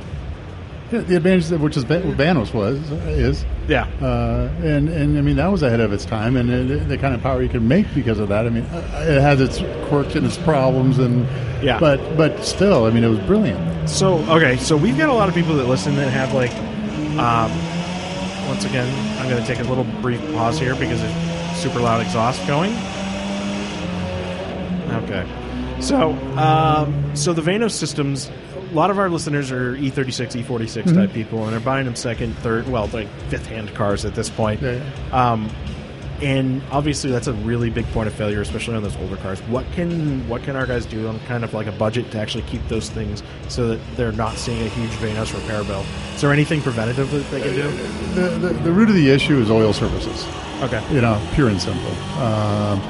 [0.93, 5.21] Yeah, the advantage, of which is what Vanos was, is, Yeah, uh, and and I
[5.23, 7.67] mean that was ahead of its time, and uh, the kind of power you can
[7.69, 8.47] make because of that.
[8.47, 11.27] I mean, uh, it has its quirks and its problems, and
[11.63, 11.79] Yeah.
[11.81, 13.91] but but still, I mean, it was brilliant.
[13.91, 16.53] So okay, so we've got a lot of people that listen that have like,
[17.19, 17.51] um,
[18.55, 22.01] once again, I'm going to take a little brief pause here because there's super loud
[22.01, 22.73] exhaust going.
[25.03, 25.29] Okay,
[25.81, 30.95] so um, so the Vanos systems, a lot of our listeners are E E36, E46
[30.95, 34.31] type people, and they're buying them second, third, well, like fifth hand cars at this
[34.31, 34.63] point.
[34.63, 34.81] Yeah.
[35.11, 35.51] Um,
[36.25, 39.41] and obviously that's a really big point of failure, especially on those older cars.
[39.43, 42.43] What can what can our guys do on kind of like a budget to actually
[42.45, 45.85] keep those things so that they're not seeing a huge Vanos repair bill?
[46.15, 47.71] Is there anything preventative that they can do?
[48.15, 50.27] The, the the root of the issue is oil services.
[50.63, 50.83] Okay.
[50.95, 51.91] you know, pure and simple.
[52.23, 52.81] Um,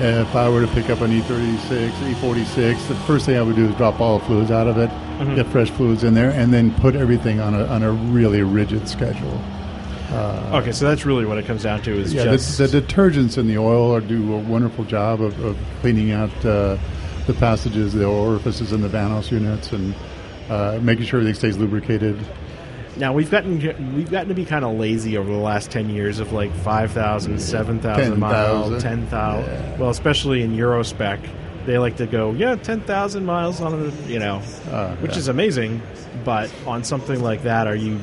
[0.00, 3.56] if I were to pick up an E E36, E46, the first thing I would
[3.56, 5.34] do is drop all the fluids out of it, Mm-hmm.
[5.34, 8.88] get fresh fluids in there, and then put everything on a, on a really rigid
[8.88, 9.36] schedule.
[10.54, 13.36] Okay, so that's really what it comes down to is Yeah, just the, the detergents
[13.38, 16.76] in the oil are, do a wonderful job of, of cleaning out uh,
[17.26, 19.94] the passages, the orifices in the Vanos units, and
[20.48, 22.18] uh, making sure everything stays lubricated.
[22.96, 23.58] now we've gotten
[23.94, 27.38] we've gotten to be kind of lazy over the last 10 years of like 5,000,
[27.38, 29.08] 7,000 miles, 10,000.
[29.08, 29.44] 10,000.
[29.44, 29.76] Yeah.
[29.78, 31.20] Well, especially in Euro spec,
[31.68, 35.18] they like to go, yeah, 10,000 miles on a, you know, Uh, which yeah.
[35.18, 35.82] is amazing.
[36.24, 37.98] But on something like that, are you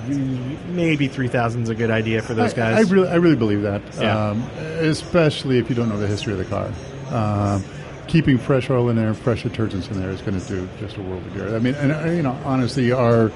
[0.70, 2.78] maybe 3,000 is a good idea for those I, guys?
[2.88, 3.82] I really, I really believe that.
[4.00, 4.30] Yeah.
[4.30, 4.44] Um,
[4.80, 6.72] especially if you don't know the history of the car.
[7.12, 7.64] Um,
[8.08, 11.02] keeping fresh oil in there, fresh detergents in there is going to do just a
[11.02, 11.54] world of good.
[11.56, 13.32] I mean, and uh, you know, honestly, our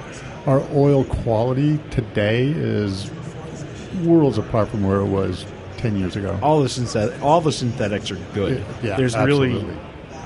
[0.45, 3.09] our oil quality today is
[4.03, 5.45] worlds apart from where it was
[5.77, 6.37] ten years ago.
[6.41, 8.63] all the synthetic, all the synthetics are good.
[8.83, 9.63] Yeah, There's absolutely.
[9.63, 9.77] really,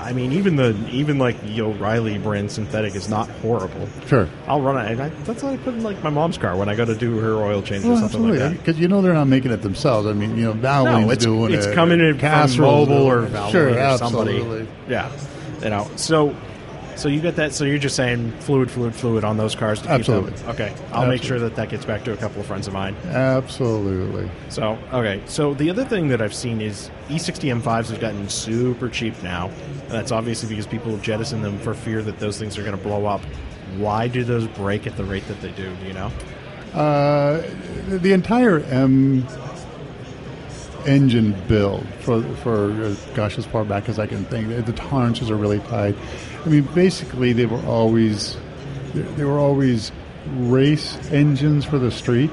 [0.04, 3.88] I mean, even the even like the O'Reilly brand synthetic is not horrible.
[4.06, 4.28] Sure.
[4.46, 5.00] I'll run it.
[5.00, 7.18] I, that's what I put in like my mom's car when I go to do
[7.18, 8.58] her oil change or Well, something like absolutely, that.
[8.64, 10.06] because you know they're not making it themselves.
[10.06, 11.74] I mean, you know, Valvoline's No, it's doing it's it.
[11.74, 13.22] coming in from Mobil or.
[13.26, 14.36] Valvoline sure, or somebody.
[14.36, 14.68] absolutely.
[14.88, 15.10] Yeah,
[15.62, 15.90] you know.
[15.96, 16.36] So,
[16.96, 17.52] so you get that.
[17.52, 20.30] So you're just saying fluid, fluid, fluid on those cars to Absolutely.
[20.32, 20.50] keep them.
[20.50, 22.96] Okay, I'll make sure that that gets back to a couple of friends of mine.
[23.06, 24.30] Absolutely.
[24.48, 28.28] So okay, so the other thing that I've seen is E E60 M5s have gotten
[28.28, 29.48] super cheap now.
[29.82, 32.76] And that's obviously because people have jettisoned them for fear that those things are going
[32.76, 33.20] to blow up.
[33.76, 35.74] Why do those break at the rate that they do?
[35.76, 36.10] Do you know?
[36.72, 37.42] Uh,
[37.88, 39.26] the- the entire M
[40.86, 45.36] engine build for for gosh as far back as I can think, the tolerances are
[45.36, 45.94] really tight.
[46.44, 48.36] I mean, basically they were always
[48.94, 49.92] they, they were always
[50.36, 52.30] race engines for the street.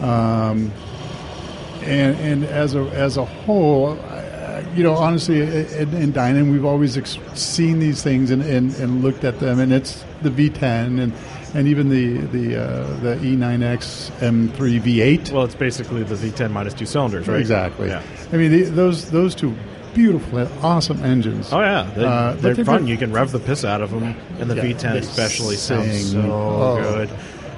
[0.00, 0.72] Um,
[1.82, 4.26] and and as a as a whole, I-
[4.74, 9.02] you know, honestly, in, in Dinan, we've always ex- seen these things and, and, and
[9.02, 11.12] looked at them, and it's the V10 and
[11.54, 15.32] and even the the uh, the E9X M3 V8.
[15.32, 17.40] Well, it's basically the V10 minus two cylinders, right?
[17.40, 17.88] Exactly.
[17.88, 18.02] Yeah.
[18.32, 19.54] I mean, the, those those two
[19.94, 21.52] beautiful, awesome engines.
[21.52, 22.86] Oh yeah, they, uh, they're, they've fun.
[22.86, 26.12] You can rev the piss out of them, and the Yeah, V10 they especially sounds
[26.12, 26.76] so Oh.
[26.80, 27.10] good.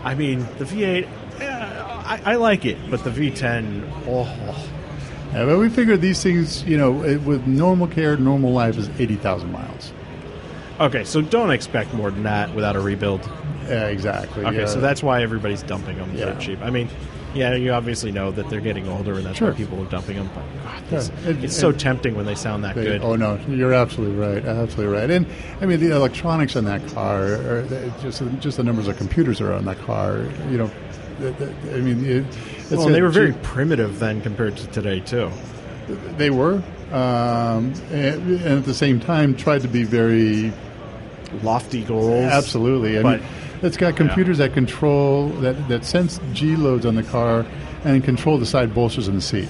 [0.04, 1.08] I mean, the V8,
[1.40, 4.24] yeah, I, I like it, but the V10, oh,
[5.34, 8.88] Yeah, but we figured these things, you know, it, with normal care, normal life is
[8.98, 9.92] eighty thousand miles.
[10.80, 11.04] okay.
[11.04, 13.28] So don't expect more than that without a rebuild.
[13.68, 14.44] Yeah, exactly.
[14.44, 14.66] Okay, yeah.
[14.66, 16.34] so that's why everybody's dumping them Yeah.
[16.34, 16.58] for cheap.
[16.62, 16.88] I mean,
[17.34, 19.50] yeah, you obviously know that they're getting older, and that's Sure.
[19.52, 20.28] why people are dumping them.
[20.34, 23.02] But God, this, Yeah, it- it's so tempting when they sound that They- good.
[23.04, 24.44] Oh no, you're absolutely right.
[24.44, 25.10] Absolutely right.
[25.10, 25.26] And
[25.60, 27.64] I mean, the electronics in that car, are,
[28.02, 30.18] just just the numbers of computers that are on that car.
[30.50, 30.70] You know,
[31.72, 32.24] I mean, it,
[32.62, 35.30] it's well, they were very primitive then compared to today too.
[36.16, 40.52] They were, um, and, and at the same time, tried to be very
[41.44, 42.98] Lofty goals, absolutely.
[42.98, 43.28] I But- mean,
[43.62, 47.46] it's got computers that control that that sense G loads on the car
[47.84, 49.48] and control the side bolsters in the seat.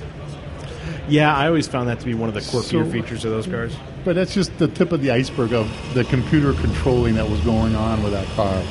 [1.08, 3.46] Yeah, I always found that to be one of the quirkier So- features of those
[3.46, 3.74] cars.
[4.04, 7.74] But that's just the tip of the iceberg of the computer controlling that was going
[7.74, 8.62] on with that car.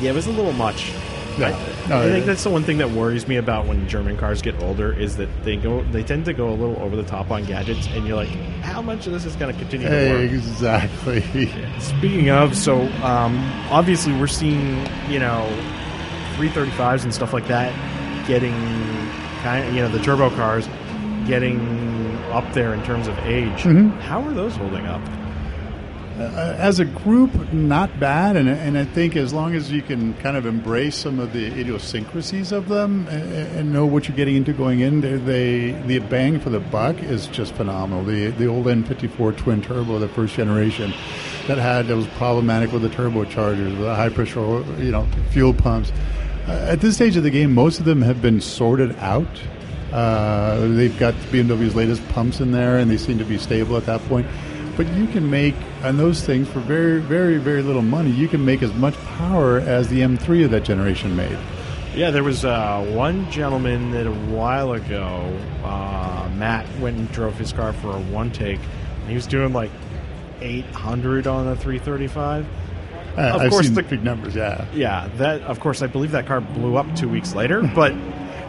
[0.00, 0.92] Yeah, it was a little much.
[1.38, 1.50] No, I,
[1.88, 4.60] no, I think that's the one thing that worries me about when German cars get
[4.62, 7.44] older is that they go they tend to go a little over the top on
[7.44, 8.28] gadgets, and you're like,
[8.62, 10.30] how much of this is going to continue to work?
[10.32, 11.20] Exactly.
[11.80, 13.36] Speaking of, so um,
[13.70, 15.46] obviously we're seeing you know
[16.36, 17.72] 335s and stuff like that
[18.26, 18.52] getting
[19.42, 20.68] kind of you know the turbo cars
[21.26, 21.58] getting
[22.32, 23.62] up there in terms of age.
[24.00, 25.02] How are those holding up?
[26.18, 30.14] Uh, as a group, not bad, and, and I think as long as you can
[30.14, 34.34] kind of embrace some of the idiosyncrasies of them and, and know what you're getting
[34.34, 38.02] into going in, they, the bang for the buck is just phenomenal.
[38.02, 40.94] The the old N54 twin turbo, the first generation,
[41.48, 45.92] that had that was problematic with the turbochargers, the high pressure, you know, fuel pumps.
[46.48, 49.28] Uh, at this stage of the game, most of them have been sorted out.
[49.92, 53.84] Uh, they've got BMW's latest pumps in there, and they seem to be stable at
[53.84, 54.26] that point.
[54.76, 58.10] But you can make on those things for very, very, very little money.
[58.10, 61.36] You can make as much power as the M3 of that generation made.
[61.94, 67.38] Yeah, there was uh, one gentleman that a while ago, uh, Matt went and drove
[67.38, 68.60] his car for a one take,
[69.00, 69.70] and he was doing like
[70.42, 72.46] 800 on a 335.
[73.16, 74.34] Uh, Of I've course the- big numbers.
[74.36, 77.94] Yeah, Yeah, that of course I believe that car blew up two weeks later, but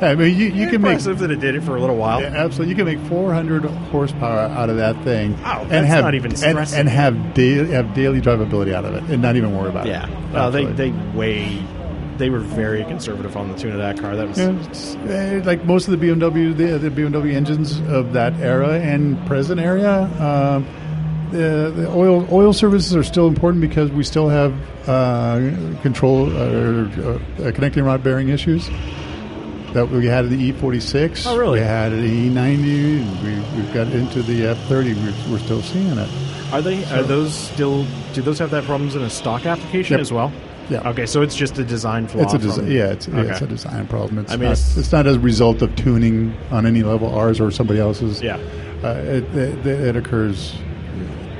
[0.01, 2.21] I mean, you, you can make impressive that it did it for a little while.
[2.21, 2.69] Yeah, absolutely.
[2.69, 6.31] You can make 400 horsepower out of that thing, Wow, and that's have not even
[6.31, 6.79] and, stressing.
[6.79, 10.07] and have daily have daily drivability out of it, and not even worry about Yeah,
[10.07, 10.35] it.
[10.35, 11.63] uh, they they way
[12.17, 14.15] they were very conservative on the tune of that car.
[14.15, 14.37] That was
[15.05, 19.23] Yeah, uh, like most of the BMW, the, the BMW engines of that era and
[19.27, 20.65] present era, um,
[21.31, 24.53] the, the oil oil services are still important because we still have
[24.87, 25.39] uh,
[25.81, 26.39] control uh,
[27.43, 28.69] uh, connecting rod bearing issues
[29.77, 31.27] that we had the E46.
[31.27, 31.59] Oh, really?
[31.59, 31.97] We had the
[32.29, 33.01] E90.
[33.01, 34.95] and We, we've got into the F30.
[34.95, 36.09] We're, we're still seeing it.
[36.51, 36.83] Are they?
[36.85, 37.85] Are those still?
[38.13, 40.01] Do those have that problems in a stock application Yep.
[40.01, 40.31] as well?
[40.69, 40.89] Yeah.
[40.89, 42.23] Okay, so it's just a design flaw.
[42.23, 44.17] It's a desi- yeah, it's, yeah, it's a design problem.
[44.19, 47.13] It's I mean, not, it's- it's, not as a result of tuning on any level,
[47.13, 48.21] ours or somebody else's.
[48.21, 48.35] Yeah.
[48.83, 50.57] uh, it, it, it occurs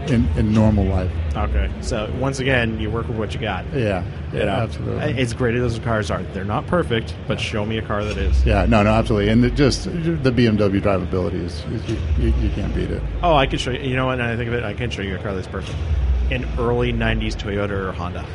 [0.10, 1.12] in, in normal life.
[1.36, 1.70] Okay.
[1.82, 3.66] So once again, you work with what you got.
[3.74, 4.52] Yeah, You yeah, know?
[4.52, 5.20] absolutely.
[5.22, 8.18] As great as those cars are, they're not perfect, but show me a car that
[8.18, 8.46] is.
[8.46, 12.74] yeah, no, no, absolutely, and just the BMW drivability is, is you, you, you can't
[12.76, 13.02] beat it.
[13.22, 13.82] Oh, I can show you.
[13.82, 14.16] You know what?
[14.16, 15.78] Now I think of it, I can show you a car that's perfect.
[16.30, 18.26] An early '90s Toyota or Honda.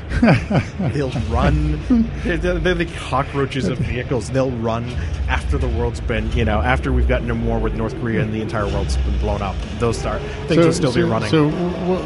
[0.95, 1.81] They'll run.
[2.25, 4.31] They're, they're- the cockroaches of vehicles.
[4.31, 4.89] They'll run
[5.29, 8.33] after the world's been, you know, after we've gotten into war with North Korea and
[8.33, 9.57] the entire world's been blown up.
[9.79, 11.29] Those start things will still so, be running.
[11.29, 11.51] So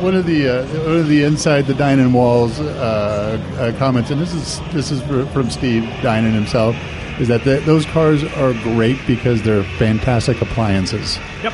[0.02, 4.20] one of the uh, one of the inside the Dinan walls uh, uh, comments, and
[4.20, 5.00] this is this is
[5.32, 6.74] from Steve Dinan himself,
[7.20, 11.52] is that the, those cars are great because they're fantastic appliances, yep.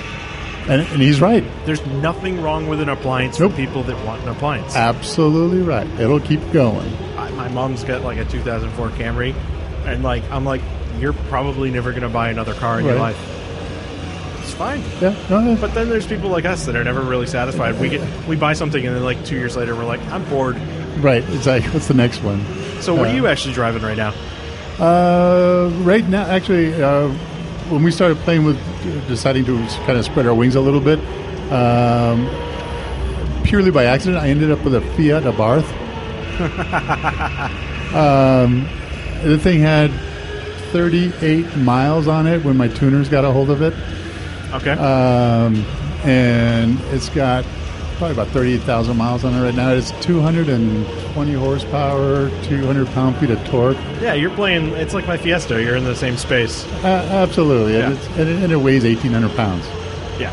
[0.68, 1.44] And, and he's right.
[1.66, 3.52] There's nothing wrong with an appliance Nope.
[3.52, 4.74] for people that want an appliance.
[4.76, 5.86] Absolutely right.
[6.00, 6.92] It'll keep going.
[7.16, 9.34] I, my mom's got like a 2004 Camry,
[9.86, 10.60] and like I'm like,
[10.98, 13.18] you're probably never going to buy another car in your life.
[14.40, 14.82] It's fine.
[15.00, 17.78] Yeah, no, But then there's people like us that are never really satisfied.
[17.80, 20.56] We get we buy something and then like two years later we're like, I'm bored.
[20.98, 21.24] right.
[21.28, 22.44] It's like, what's the next one?
[22.82, 24.12] So what Uh, are you actually driving right now?
[24.78, 27.14] Uh, right now, actually, uh,
[27.70, 28.58] when we started playing with
[29.08, 30.98] deciding to kind of spread our wings a little bit,
[31.52, 32.28] um,
[33.44, 35.68] purely by accident, I ended up with a Fiat Abarth.
[37.94, 38.68] um,
[39.22, 39.90] the thing had
[40.72, 43.74] 38 miles on it when my tuners got a hold of it.
[44.54, 44.72] Okay.
[44.72, 45.64] Um,
[46.04, 47.44] and it's got
[48.02, 49.70] probably about 38,000 miles on it right now.
[49.70, 53.76] It's 220 horsepower, 200 pound feet of torque.
[54.00, 54.70] yeah, you're playing.
[54.70, 55.62] It's like my Fiesta.
[55.62, 56.64] You're in the same space.
[56.82, 57.90] Uh, absolutely, Yeah.
[57.90, 59.64] and, it's, and, it, and it weighs eighteen hundred pounds.
[60.18, 60.32] Yeah.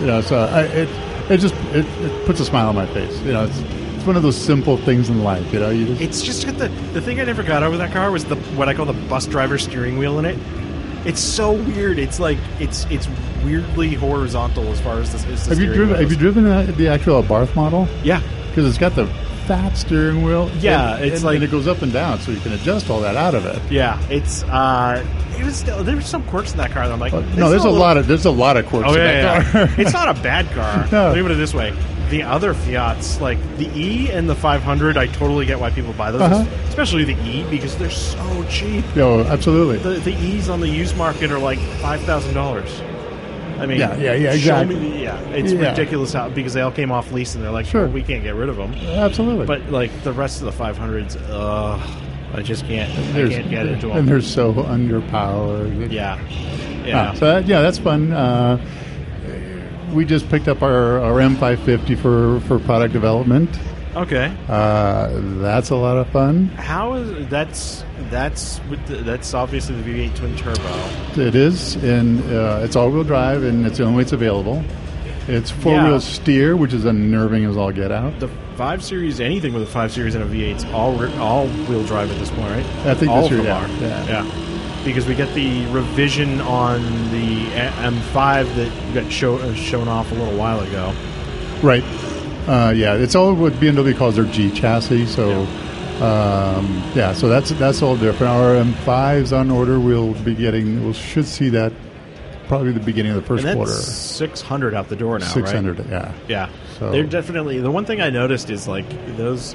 [0.00, 0.88] You know, so I, it
[1.30, 3.18] it just it, it puts a smile on my face.
[3.22, 3.58] You know, it's
[3.96, 5.50] it's one of those simple things in life.
[5.50, 7.92] You know, you just It's just got the the thing I never got over that
[7.92, 10.36] car was the what I call the bus driver steering wheel in it.
[11.04, 11.98] It's so weird.
[11.98, 13.08] It's like it's it's
[13.44, 15.24] weirdly horizontal as far as this.
[15.26, 17.88] As have you driven wheel have you driven the, the actual Barth model?
[18.04, 18.20] Yeah.
[18.48, 19.06] Because it's got the
[19.46, 20.48] fat steering wheel.
[20.58, 22.88] Yeah, and, it's and- like- and it goes up and down, so you can adjust
[22.90, 23.60] all that out of it.
[23.72, 25.04] Yeah, it's uh,
[25.38, 27.50] it was still there were some quirks in that car that I'm like, But no,
[27.50, 29.22] there's a, little- lot of there's a lot of quirks Oh in yeah, that
[29.54, 29.66] yeah, yeah.
[29.66, 29.80] car.
[29.80, 30.86] it's not a bad car.
[30.92, 31.08] No.
[31.08, 31.74] Let me put it this way:
[32.12, 36.10] the other Fiats, like the E and the 500, I totally get why people buy
[36.10, 36.44] those, Uh-huh.
[36.68, 38.84] especially the E because they're so cheap.
[38.94, 39.78] Yo, absolutely.
[39.78, 42.70] The the E's on the used market are like five thousand dollars.
[43.58, 44.76] I mean, Yeah, yeah, yeah, exactly.
[44.76, 45.70] me- yeah, it's Yeah.
[45.70, 47.84] ridiculous how because they all came off lease and they're like, Sure.
[47.84, 48.74] well, we can't get rid of them.
[48.74, 49.46] absolutely.
[49.46, 51.80] But like the rest of the 500s, ugh,
[52.34, 52.90] I just can't.
[53.16, 53.96] I can't get into them.
[53.96, 55.90] and they're so underpowered.
[55.90, 56.18] yeah,
[56.84, 56.86] Yeah.
[56.86, 57.14] yeah.
[57.14, 58.12] so that, yeah, that's fun.
[58.12, 58.58] Uh,
[59.92, 63.50] we just picked up our, our M550 for, for product development,
[63.94, 64.34] Okay.
[64.48, 66.46] Uh, that's a lot of fun.
[66.48, 71.20] How is that's that's with the, that's obviously the V8 twin turbo.
[71.20, 74.64] It is, and uh, it's all-wheel drive, and it's the only way it's available.
[75.28, 75.98] It's four-wheel Yeah.
[75.98, 78.18] steer, which is unnerving as all get out.
[78.18, 81.46] The five series, anything with a five series and a V8, 's all re- all
[81.68, 82.86] wheel drive at this point, right?
[82.86, 84.08] I think all this of them yeah, are.
[84.08, 84.24] yeah.
[84.84, 90.14] Because we get the revision on the M5 that got show, uh, shown off a
[90.14, 90.92] little while ago.
[91.62, 91.84] Right.
[92.48, 95.06] Uh, yeah, it's all what BMW calls their G chassis.
[95.06, 95.42] So,
[96.02, 98.32] um, yeah, so that's that's all different.
[98.32, 99.78] Our M5s on order.
[99.78, 100.84] We'll be getting.
[100.84, 101.72] We should see that
[102.48, 103.70] probably the beginning of the first quarter.
[103.70, 105.54] 600 out the door now, Six right?
[105.54, 105.88] hundred.
[105.88, 106.12] Yeah.
[106.28, 106.48] Yeah.
[106.78, 108.84] So- They're definitely the one thing I noticed is like
[109.16, 109.54] those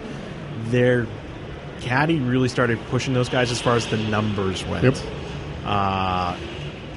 [0.69, 1.05] their
[1.82, 4.84] caddy really started pushing those guys as far as the numbers went.
[4.86, 4.95] Yep.
[5.68, 6.38] Uh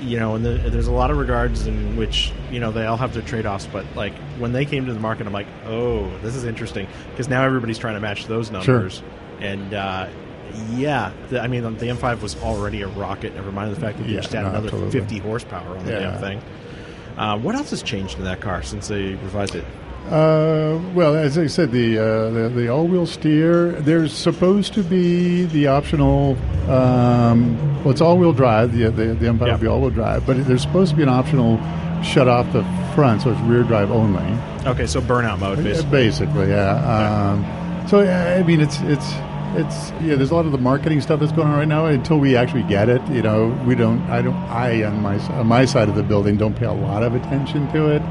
[0.02, 2.96] you know, and the, there's a lot of regards in which you know they all
[2.96, 6.34] have their trade-offs, but like when they came to the market, I'm like, oh, this
[6.36, 9.02] is interesting because now everybody's trying to match those numbers,
[9.40, 10.08] and uh,
[10.72, 13.34] yeah, the, I mean the M5 was already a rocket.
[13.34, 15.00] Never mind the fact that they Yeah, just had no, another absolutely.
[15.00, 15.98] 50 horsepower on the Yeah.
[15.98, 16.42] damn thing.
[17.18, 19.66] Uh, what else has changed in that car since they revised it?
[20.10, 23.72] Uh, well, as I said, the uh, the, the all-wheel steer.
[23.72, 26.36] There's supposed to be the optional.
[26.68, 28.72] Um, well, it's all-wheel drive.
[28.72, 29.52] The the, the M5 Yeah.
[29.52, 31.58] will be all-wheel drive, but there's supposed to be an optional
[32.02, 32.64] shut off the
[32.96, 34.24] front, so it's rear drive only.
[34.66, 35.90] Okay, so burnout mode, basically.
[35.90, 37.30] Basically, yeah.
[37.82, 39.06] Um, so yeah, I mean, it's it's
[39.54, 40.16] it's yeah.
[40.16, 41.86] There's a lot of the marketing stuff that's going on right now.
[41.86, 44.00] Until we actually get it, you know, we don't.
[44.10, 44.34] I don't.
[44.34, 47.70] I on my on my side of the building don't pay a lot of attention
[47.72, 48.02] to it.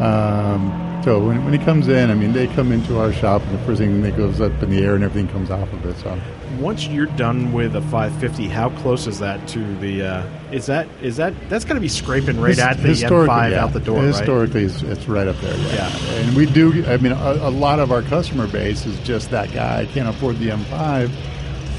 [0.00, 3.52] Um, so when, when he comes in, I mean, they come into our shop, and
[3.52, 5.98] the first thing that goes up in the air, and everything comes off of it.
[5.98, 6.18] So
[6.58, 10.02] Once you're done with a 550, how close is that to the?
[10.02, 13.62] Uh, is that is that that's going to be scraping right at the M5 yeah.
[13.62, 14.06] out the door, right?
[14.06, 15.56] Historically, it's, it's right up there.
[15.74, 15.94] Yeah.
[16.20, 16.86] and we do.
[16.86, 19.82] I mean, a, a lot of our customer base is just that guy.
[19.82, 21.10] I can't afford the M5.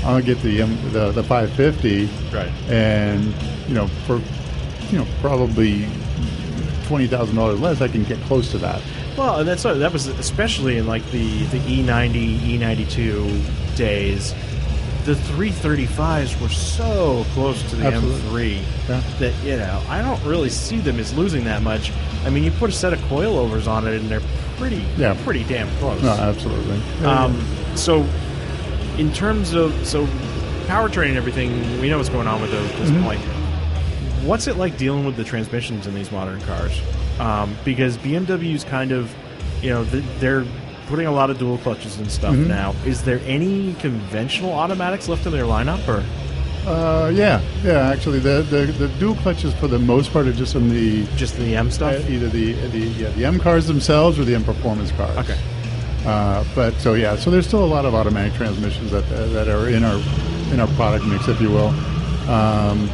[0.04, 2.06] I'll get the M, the the 550.
[2.32, 2.52] Right.
[2.70, 3.34] And
[3.68, 4.22] you know, for
[4.92, 5.88] you know, probably
[6.86, 8.84] twenty thousand dollars less, I can get close to that.
[9.18, 14.34] Well, and that's that was especially in like the the E E90, E92 days.
[15.06, 18.56] The 335s were so close to the Absolutely.
[18.56, 19.02] M3 Yeah.
[19.20, 21.92] that you know I don't really see them as losing that much.
[22.26, 24.22] I mean, you put a set of coilovers on it, and they're
[24.58, 25.16] pretty, Yeah.
[25.24, 26.02] pretty damn close.
[26.02, 26.82] No, absolutely.
[27.06, 27.40] Um,
[27.76, 28.04] so,
[28.98, 30.08] in terms of so
[30.66, 33.04] powertrain and everything, we know what's going on with those at this Mhm.
[33.04, 33.22] point.
[34.24, 36.82] What's it like dealing with the transmissions in these modern cars?
[37.20, 39.14] Um, because BMW's kind of,
[39.62, 39.84] you know,
[40.20, 40.46] they're
[40.88, 42.48] putting a lot of dual clutches and stuff Mhm.
[42.48, 42.76] now.
[42.86, 46.04] Is there any conventional automatics left in their lineup, or
[46.68, 47.90] Uh, yeah, yeah.
[47.90, 51.38] Actually, the, the the dual clutches for the most part are just in the just
[51.38, 52.10] the M uh, stuff?
[52.10, 55.16] either the the yeah, the M cars themselves or the M performance cars.
[55.18, 55.38] Okay.
[56.08, 59.70] Uh, but so yeah, so there's still a lot of automatic transmissions that that are
[59.70, 60.00] in our
[60.54, 61.70] in our product mix, if you will.
[62.30, 62.90] Um,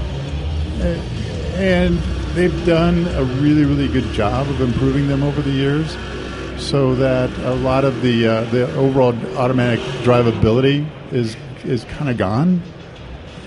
[1.56, 2.00] and
[2.36, 5.96] they've done a really really good job of improving them over the years,
[6.58, 12.18] so that a lot of the uh, the overall automatic drivability is is kind of
[12.18, 12.62] gone.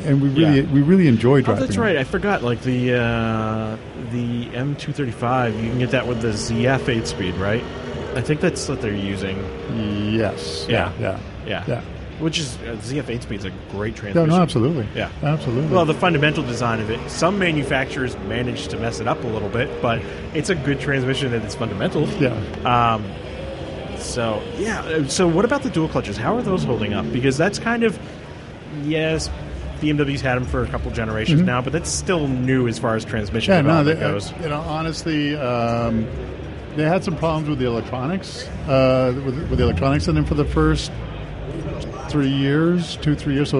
[0.04, 0.72] And we really Yeah.
[0.72, 1.62] we really enjoy driving.
[1.62, 1.84] Oh, that's them.
[1.84, 1.96] right.
[1.96, 2.42] I forgot.
[2.42, 3.76] Like the uh,
[4.12, 7.64] the M235, you can get that with the ZF 8-speed, right?
[8.14, 9.38] I think that's what they're using.
[10.12, 10.66] Yes.
[10.68, 10.92] Yeah.
[11.00, 11.18] Yeah.
[11.46, 11.64] Yeah.
[11.66, 11.80] Yeah.
[12.20, 14.28] Which is uh, ZF 8-speed is a great transmission.
[14.28, 14.86] no, no, absolutely.
[14.94, 15.10] Yeah.
[15.22, 15.74] Absolutely.
[15.74, 17.10] Well, the fundamental design of it.
[17.10, 20.00] Some manufacturers manage to mess it up a little bit, but
[20.32, 22.08] it's a good transmission at its fundamentals.
[22.16, 22.30] yeah.
[22.64, 23.04] Um,
[23.98, 24.80] so yeah.
[24.82, 26.16] uh, So what about the dual clutches?
[26.16, 27.10] How are those holding up?
[27.12, 27.98] Because that's kind of
[28.84, 29.28] yes.
[29.80, 31.46] BMW's had them for a couple generations Mhm.
[31.46, 34.32] now, but that's still new as far as transmission Yeah, no, they, uh, goes.
[34.42, 36.06] you know, honestly, um,
[36.76, 40.34] they had some problems with the electronics, uh, with, with the electronics, in them for
[40.34, 40.90] the first
[42.14, 43.58] three years, two, three years, so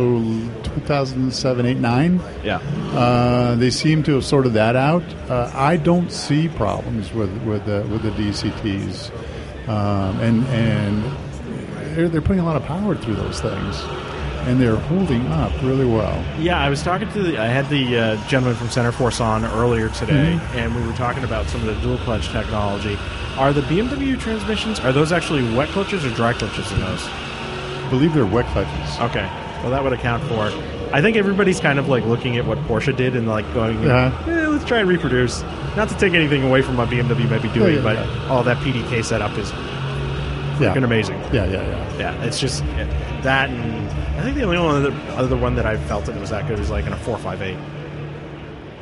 [0.62, 2.58] 2007, 8, 9, Yeah.
[2.94, 5.02] uh, they seem to have sorted that out.
[5.28, 9.10] Uh, I don't see problems with with the with the DCTs,
[9.68, 13.82] um, and and they're, they're putting a lot of power through those things,
[14.46, 16.24] and they're holding up really well.
[16.38, 17.38] Yeah, I was talking to the.
[17.38, 20.58] I had the uh, gentleman from Centerforce on earlier today, Mm-hmm.
[20.58, 22.96] and we were talking about some of the dual clutch technology.
[23.36, 27.04] Are the BMW transmissions are those actually wet clutches or dry clutches in those?
[27.94, 28.98] I believe they're wet clutches.
[29.00, 29.24] Okay,
[29.62, 30.54] well that would account for it.
[30.92, 34.30] I think everybody's kind of like looking at what Porsche did and like going, Uh-huh.
[34.30, 35.42] eh, let's try and reproduce.
[35.76, 38.28] Not to take anything away from what BMW might be doing, yeah, but yeah.
[38.28, 41.20] all that PDK setup is Yeah, freaking amazing.
[41.32, 41.98] Yeah, yeah, yeah.
[41.98, 43.88] Yeah, it's just eh, that, and
[44.18, 46.58] I think the only one other, other one that I felt that was that good
[46.58, 47.56] is like in a four five eight.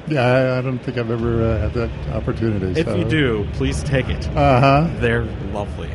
[0.08, 2.78] Yeah, I, I don't think I've ever uh, had that opportunity.
[2.80, 4.26] If you do, please take it.
[4.36, 4.88] uh huh.
[5.00, 5.90] They're lovely.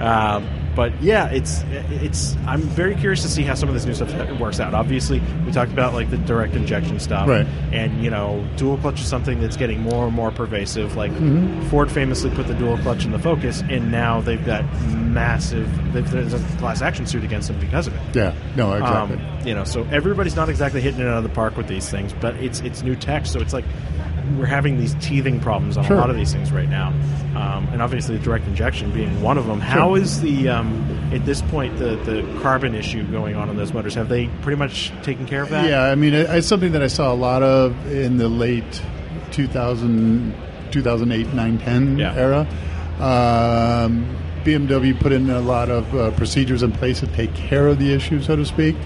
[0.00, 2.36] Um, but yeah, it's it's.
[2.46, 4.74] I'm very curious to see how some of this new stuff works out.
[4.74, 7.46] Obviously, we talked about like the direct injection stuff, Right.
[7.72, 10.96] And you know, dual clutch is something that's getting more and more pervasive.
[10.96, 11.68] Like Mm-hmm.
[11.68, 14.64] Ford famously put the dual clutch in the Focus, and now they've got
[15.08, 15.68] massive.
[15.92, 18.00] they've- There's a class action suit against them because of it.
[18.14, 19.16] Yeah, no, exactly.
[19.16, 21.88] Um, you know, so everybody's not exactly hitting it out of the park with these
[21.88, 23.64] things, but it's it's new tech, so it's like
[24.38, 25.96] we're having these teething problems on Sure.
[25.96, 26.88] a lot of these things right now,
[27.36, 29.60] um, and obviously direct injection being one of them.
[29.60, 30.63] How is the um,
[31.12, 33.94] at this point the the carbon issue going on in those motors?
[33.94, 35.68] Have they pretty much taken care of that?
[35.68, 38.82] Yeah, I mean, it, it's something that I saw a lot of in the late
[39.32, 40.34] 2000,
[40.70, 42.14] 2008, 9, 10 Yeah.
[42.14, 42.46] era.
[43.00, 44.06] Um,
[44.44, 47.92] BMW put in a lot of uh, procedures in place to take care of the
[47.92, 48.76] issue, so to speak.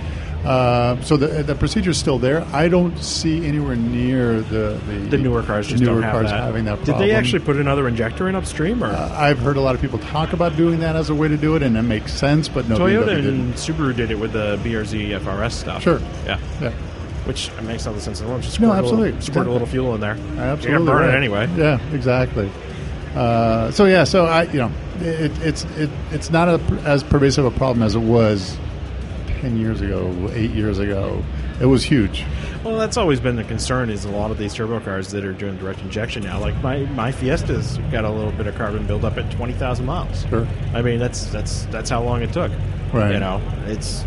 [0.45, 2.45] Uh, so the, the procedure is still there.
[2.53, 6.31] I don't see anywhere near the the, The newer cars just newer don't have cars
[6.31, 6.41] that.
[6.43, 9.61] having that Did they actually put another injector in upstream, or Uh, I've heard a
[9.61, 11.83] lot of people talk about doing that as a way to do it, and it
[11.83, 12.49] makes sense.
[12.49, 13.53] But no, Toyota and.
[13.55, 15.83] Subaru did it with the BRZ FRS stuff?
[15.83, 16.01] Sure.
[16.25, 16.39] Yeah.
[16.61, 16.71] Yeah.
[17.25, 18.43] Which makes all the sense in the world.
[18.43, 19.21] Just No, squirt a little- absolutely.
[19.21, 20.13] Squirt a little fuel in there.
[20.39, 21.15] Absolutely, You're gonna burn right.
[21.15, 21.49] it anyway.
[21.57, 22.51] Yeah, exactly.
[23.15, 24.71] Uh, so yeah, so I, you know,
[25.01, 28.57] it, it's it, it's not a, as pervasive a problem as it was
[29.41, 31.23] ten years ago, eight years ago.
[31.61, 32.25] It was huge.
[32.65, 33.91] Well, that's always been the concern.
[33.91, 36.39] Is a lot of these turbo cars that are doing direct injection now.
[36.41, 40.25] Like my my Fiesta's got a little bit of carbon buildup at twenty thousand miles.
[40.29, 40.47] Sure.
[40.75, 42.53] I mean, that's that's that's how long it took.
[42.93, 43.13] Right.
[43.15, 44.05] You know, it's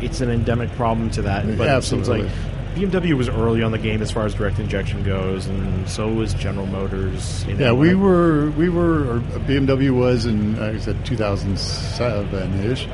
[0.00, 1.44] it's an endemic problem to that.
[1.58, 2.56] But it seems like Absolutely.
[2.78, 6.32] BMW was early on the game as far as direct injection goes, and so was
[6.34, 7.44] General Motors.
[7.46, 12.60] You know, Yeah, we were we were or BMW was in like I said 2007
[12.70, 12.86] ish.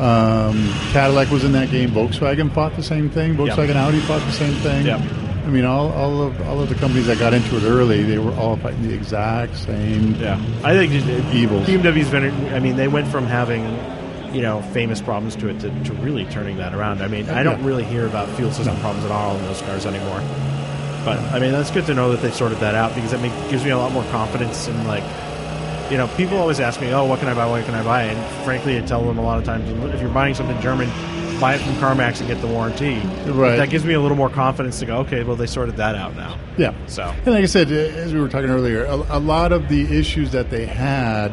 [0.00, 1.90] Um, Cadillac was in that game.
[1.90, 3.34] Volkswagen fought the same thing.
[3.36, 4.86] Volkswagen Audi fought the same thing.
[4.86, 5.00] Yep.
[5.00, 8.18] I mean, all, all of all of the companies that got into it early, they
[8.18, 10.14] were all fighting the exact same.
[10.14, 10.92] Yeah, I think
[11.34, 11.66] Evils.
[11.66, 12.24] BMW's been.
[12.54, 13.64] I mean, they went from having,
[14.34, 17.02] you know, famous problems to it to, to really turning that around.
[17.02, 17.66] I mean, I don't Yeah.
[17.66, 20.20] really hear about fuel system problems at all in those cars anymore.
[21.04, 23.64] But I mean, that's good to know that they sorted that out because that gives
[23.64, 25.04] me a lot more confidence in like.
[25.90, 27.46] You know, people always ask me, "Oh, what can I buy?
[27.46, 30.10] What can I buy?" And frankly, I tell them a lot of times, if you're
[30.10, 30.88] buying something German,
[31.40, 33.00] buy it from CarMax and get the warranty.
[33.26, 33.56] Right.
[33.56, 36.14] That gives me a little more confidence to go, okay, well, they sorted that out
[36.14, 36.36] now.
[36.58, 36.74] Yeah.
[36.86, 39.98] So And like I said, as we were talking earlier, a, a lot of the
[39.98, 41.32] issues that they had,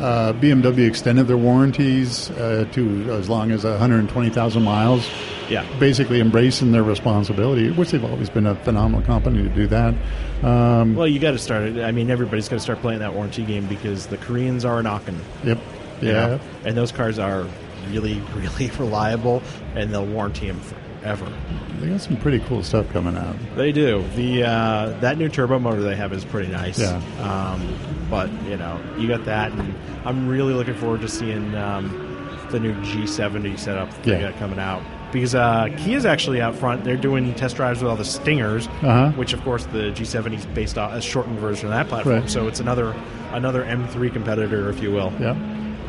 [0.00, 5.08] uh, BMW extended their warranties uh, to as long as 120,000 miles.
[5.48, 9.94] yeah, Basically, embracing their responsibility, which they've always been a phenomenal company to do that.
[10.42, 11.82] Um, Well, you got to start it.
[11.84, 15.20] I mean, everybody's got to start playing that warranty game because the Koreans are knocking.
[15.44, 15.58] yep.
[16.00, 16.26] you Yeah.
[16.26, 16.40] know?
[16.64, 17.46] and those cars are
[17.90, 19.42] really, really reliable,
[19.74, 20.60] and they'll warranty them
[21.02, 21.32] forever.
[21.80, 23.34] They got some pretty cool stuff coming out.
[23.56, 24.04] They do.
[24.16, 26.78] The uh, that new turbo motor they have is pretty nice.
[26.78, 26.96] Yeah.
[27.20, 27.76] Um,
[28.08, 29.74] but you know, you got that, and
[30.04, 34.30] I'm really looking forward to seeing um, the new G70 setup they Yeah.
[34.30, 34.82] got coming out.
[35.12, 36.84] Because uh, Kia's actually out front.
[36.84, 39.10] They're doing test drives with all the Stingers, Uh-huh.
[39.12, 42.20] which of course the G70 is based off a shortened version of that platform.
[42.20, 42.30] Right.
[42.30, 42.94] So it's another
[43.32, 45.12] another M3 competitor, if you will.
[45.20, 45.34] Yeah.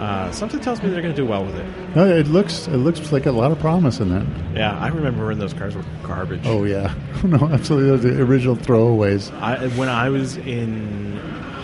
[0.03, 1.65] Uh, something tells me they're going to do well with it.
[1.95, 4.25] No, it looks it looks like a lot of promise in that.
[4.53, 6.41] Yeah, I remember when those cars were garbage.
[6.43, 6.93] Oh yeah,
[7.23, 7.89] no, absolutely.
[7.89, 9.31] Those the original throwaways.
[9.39, 11.17] I, when I was in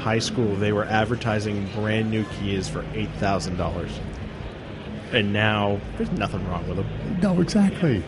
[0.03, 3.91] high school, they were advertising brand new Kias for eight thousand dollars,
[5.11, 7.19] and now there's nothing wrong with them.
[7.21, 8.03] No, exactly.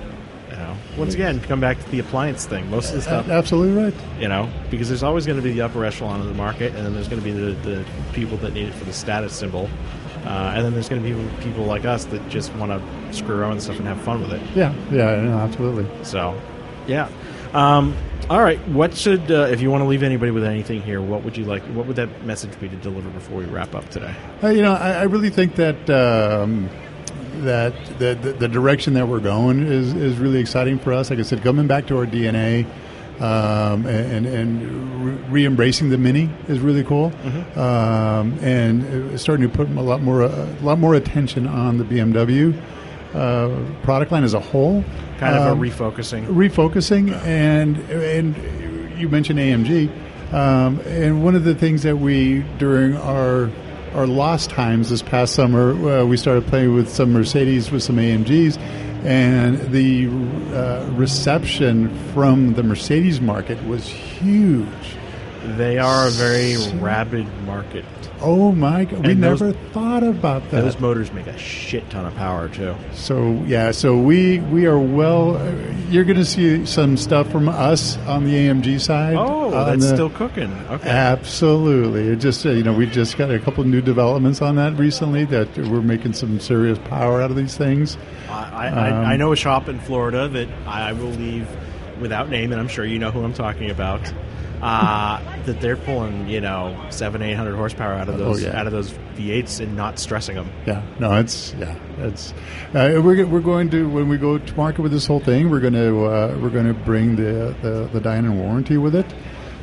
[0.50, 2.70] You know, once again, come back to the appliance thing.
[2.70, 3.94] Most of the stuff, Absolutely right.
[4.20, 6.86] you know, because there's always going to be the upper echelon of the market, and
[6.86, 9.70] then there's going to be the, the people that need it for the status symbol,
[10.26, 13.38] uh, and then there's going to be people like us that just want to screw
[13.40, 14.42] around with stuff and have fun with it.
[14.56, 15.88] Yeah, yeah, no, absolutely.
[16.04, 16.40] So,
[16.88, 17.10] yeah.
[17.54, 17.96] Um,
[18.30, 18.60] all right.
[18.70, 21.46] What should, uh, if you want to leave anybody with anything here, what would you
[21.46, 21.64] like?
[21.64, 24.16] What would that message be to deliver before we wrap up today?
[24.42, 26.70] Uh, you know, I, I really think that um,
[27.40, 31.10] that the, the the direction that we're going is is really exciting for us.
[31.10, 32.68] Like I said, coming back to our DNA.
[33.22, 37.12] Um, and and re embracing the mini is really cool,
[37.56, 42.60] um, and starting to put a lot more a lot more attention on the BMW
[43.14, 43.50] uh,
[43.84, 44.84] product line as a whole.
[45.20, 46.26] Kind of Um, a refocusing.
[46.26, 48.36] refocusing and and
[49.00, 49.90] you mentioned AMG
[50.34, 53.50] um, and one of the things that we during our
[53.94, 57.98] our lost times this past summer uh, we started playing with some Mercedes with some
[57.98, 58.58] AMGs
[59.04, 60.08] and the
[60.56, 64.98] uh, reception from the Mercedes market was huge
[65.58, 67.86] They are a very rabid market.
[68.24, 70.62] Oh my god, we And those- never thought about that.
[70.62, 72.76] Those motors make a shit ton of power too.
[72.94, 75.42] So yeah, so we we are well.
[75.90, 79.16] You're going to see some stuff from us on the AMG side.
[79.16, 80.52] Oh, on that's the- still cooking.
[80.70, 80.88] Okay.
[80.88, 82.10] Absolutely.
[82.10, 85.26] It just uh, you know we just got a couple new developments on that recently
[85.26, 87.98] that we're making some serious power out of these things.
[88.30, 91.48] I, I, Um, I know a shop in Florida that I will leave
[92.00, 94.02] without name, and I'm sure you know who I'm talking about.
[94.62, 98.60] Uh, that they're pulling, you know, seven, eight hundred horsepower out of Oh, those yeah.
[98.60, 100.52] out of those V8s and not stressing them.
[100.68, 102.32] Yeah, no, it's yeah, it's
[102.76, 105.62] uh, we're we're going to when we go to market with this whole thing, we're
[105.62, 109.06] going to uh, we're going to bring the the the Dinan warranty with it,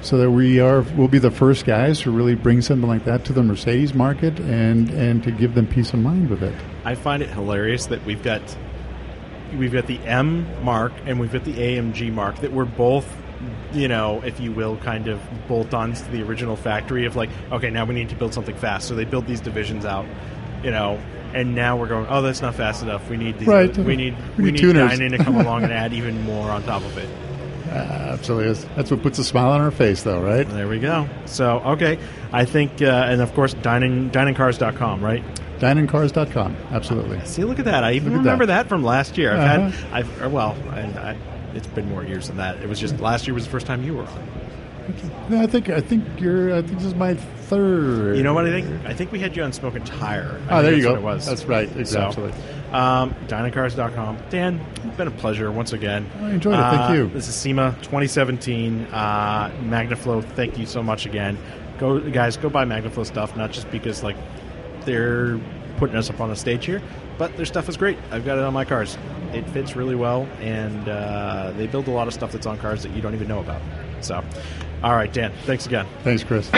[0.03, 3.25] so that we are we'll be the first guys to really bring something like that
[3.27, 6.55] to the Mercedes market and and to give them peace of mind with it.
[6.85, 8.43] I find it hilarious that we've got
[9.57, 13.07] we've got the M mark and we've got the AMG mark that we're both
[13.73, 17.71] you know, if you will, kind of bolt-ons to the original factory of like, okay,
[17.71, 18.89] now we need to build something fast.
[18.89, 20.07] So they build these divisions out,
[20.65, 20.99] you know,
[21.35, 23.09] and now we're going, oh, that's not fast enough.
[23.11, 23.77] We need these, Right.
[23.77, 24.63] we need We we need
[24.99, 27.09] need to come along and add even more on top of it.
[27.71, 30.49] Uh, absolutely, That's- that's what puts a smile on our face, though, right?
[30.49, 31.07] There we go.
[31.27, 31.99] So okay,
[32.33, 35.23] I think, uh, and of course, Dinan, DinanCars.com, right?
[35.61, 37.21] DinanCars.com, absolutely.
[37.27, 37.85] See, look at that.
[37.85, 38.63] I even remember that.
[38.65, 38.69] that.
[38.69, 39.33] from last year.
[39.37, 39.69] I've Uh-huh.
[39.91, 41.17] had, I've well, I, I,
[41.55, 42.57] it's been more years than that.
[42.63, 44.29] It was just last year was the first time you were on.
[45.29, 46.55] Yeah, I think I think you're.
[46.55, 48.17] I think this is my third.
[48.17, 48.87] You know what I think?
[48.87, 50.41] I think we had you on Smoking Tire.
[50.49, 50.95] I Oh, there you go.
[50.95, 51.27] It was.
[51.27, 51.69] That's right.
[51.77, 52.33] Exactly.
[52.33, 53.15] So, um.
[53.29, 56.09] Dan, it's been a pleasure once again.
[56.23, 56.63] I enjoyed it.
[56.63, 57.09] Thank Uh, you.
[57.09, 58.87] This is SEMA 2017.
[58.91, 61.37] Uh, MagnaFlow, thank you so much again.
[61.79, 64.17] Go, guys, go buy MagnaFlow stuff, not just because like
[64.85, 65.39] they're
[65.77, 66.83] putting us up on the stage here,
[67.19, 67.99] but their stuff is great.
[68.11, 68.97] I've got it on my cars.
[69.33, 72.83] It fits really well, and uh, they build a lot of stuff that's on cars
[72.85, 73.61] that you don't even know about.
[74.01, 74.25] So,
[74.83, 75.87] all right, Dan, thanks again.
[76.05, 76.49] Thanks, Chris.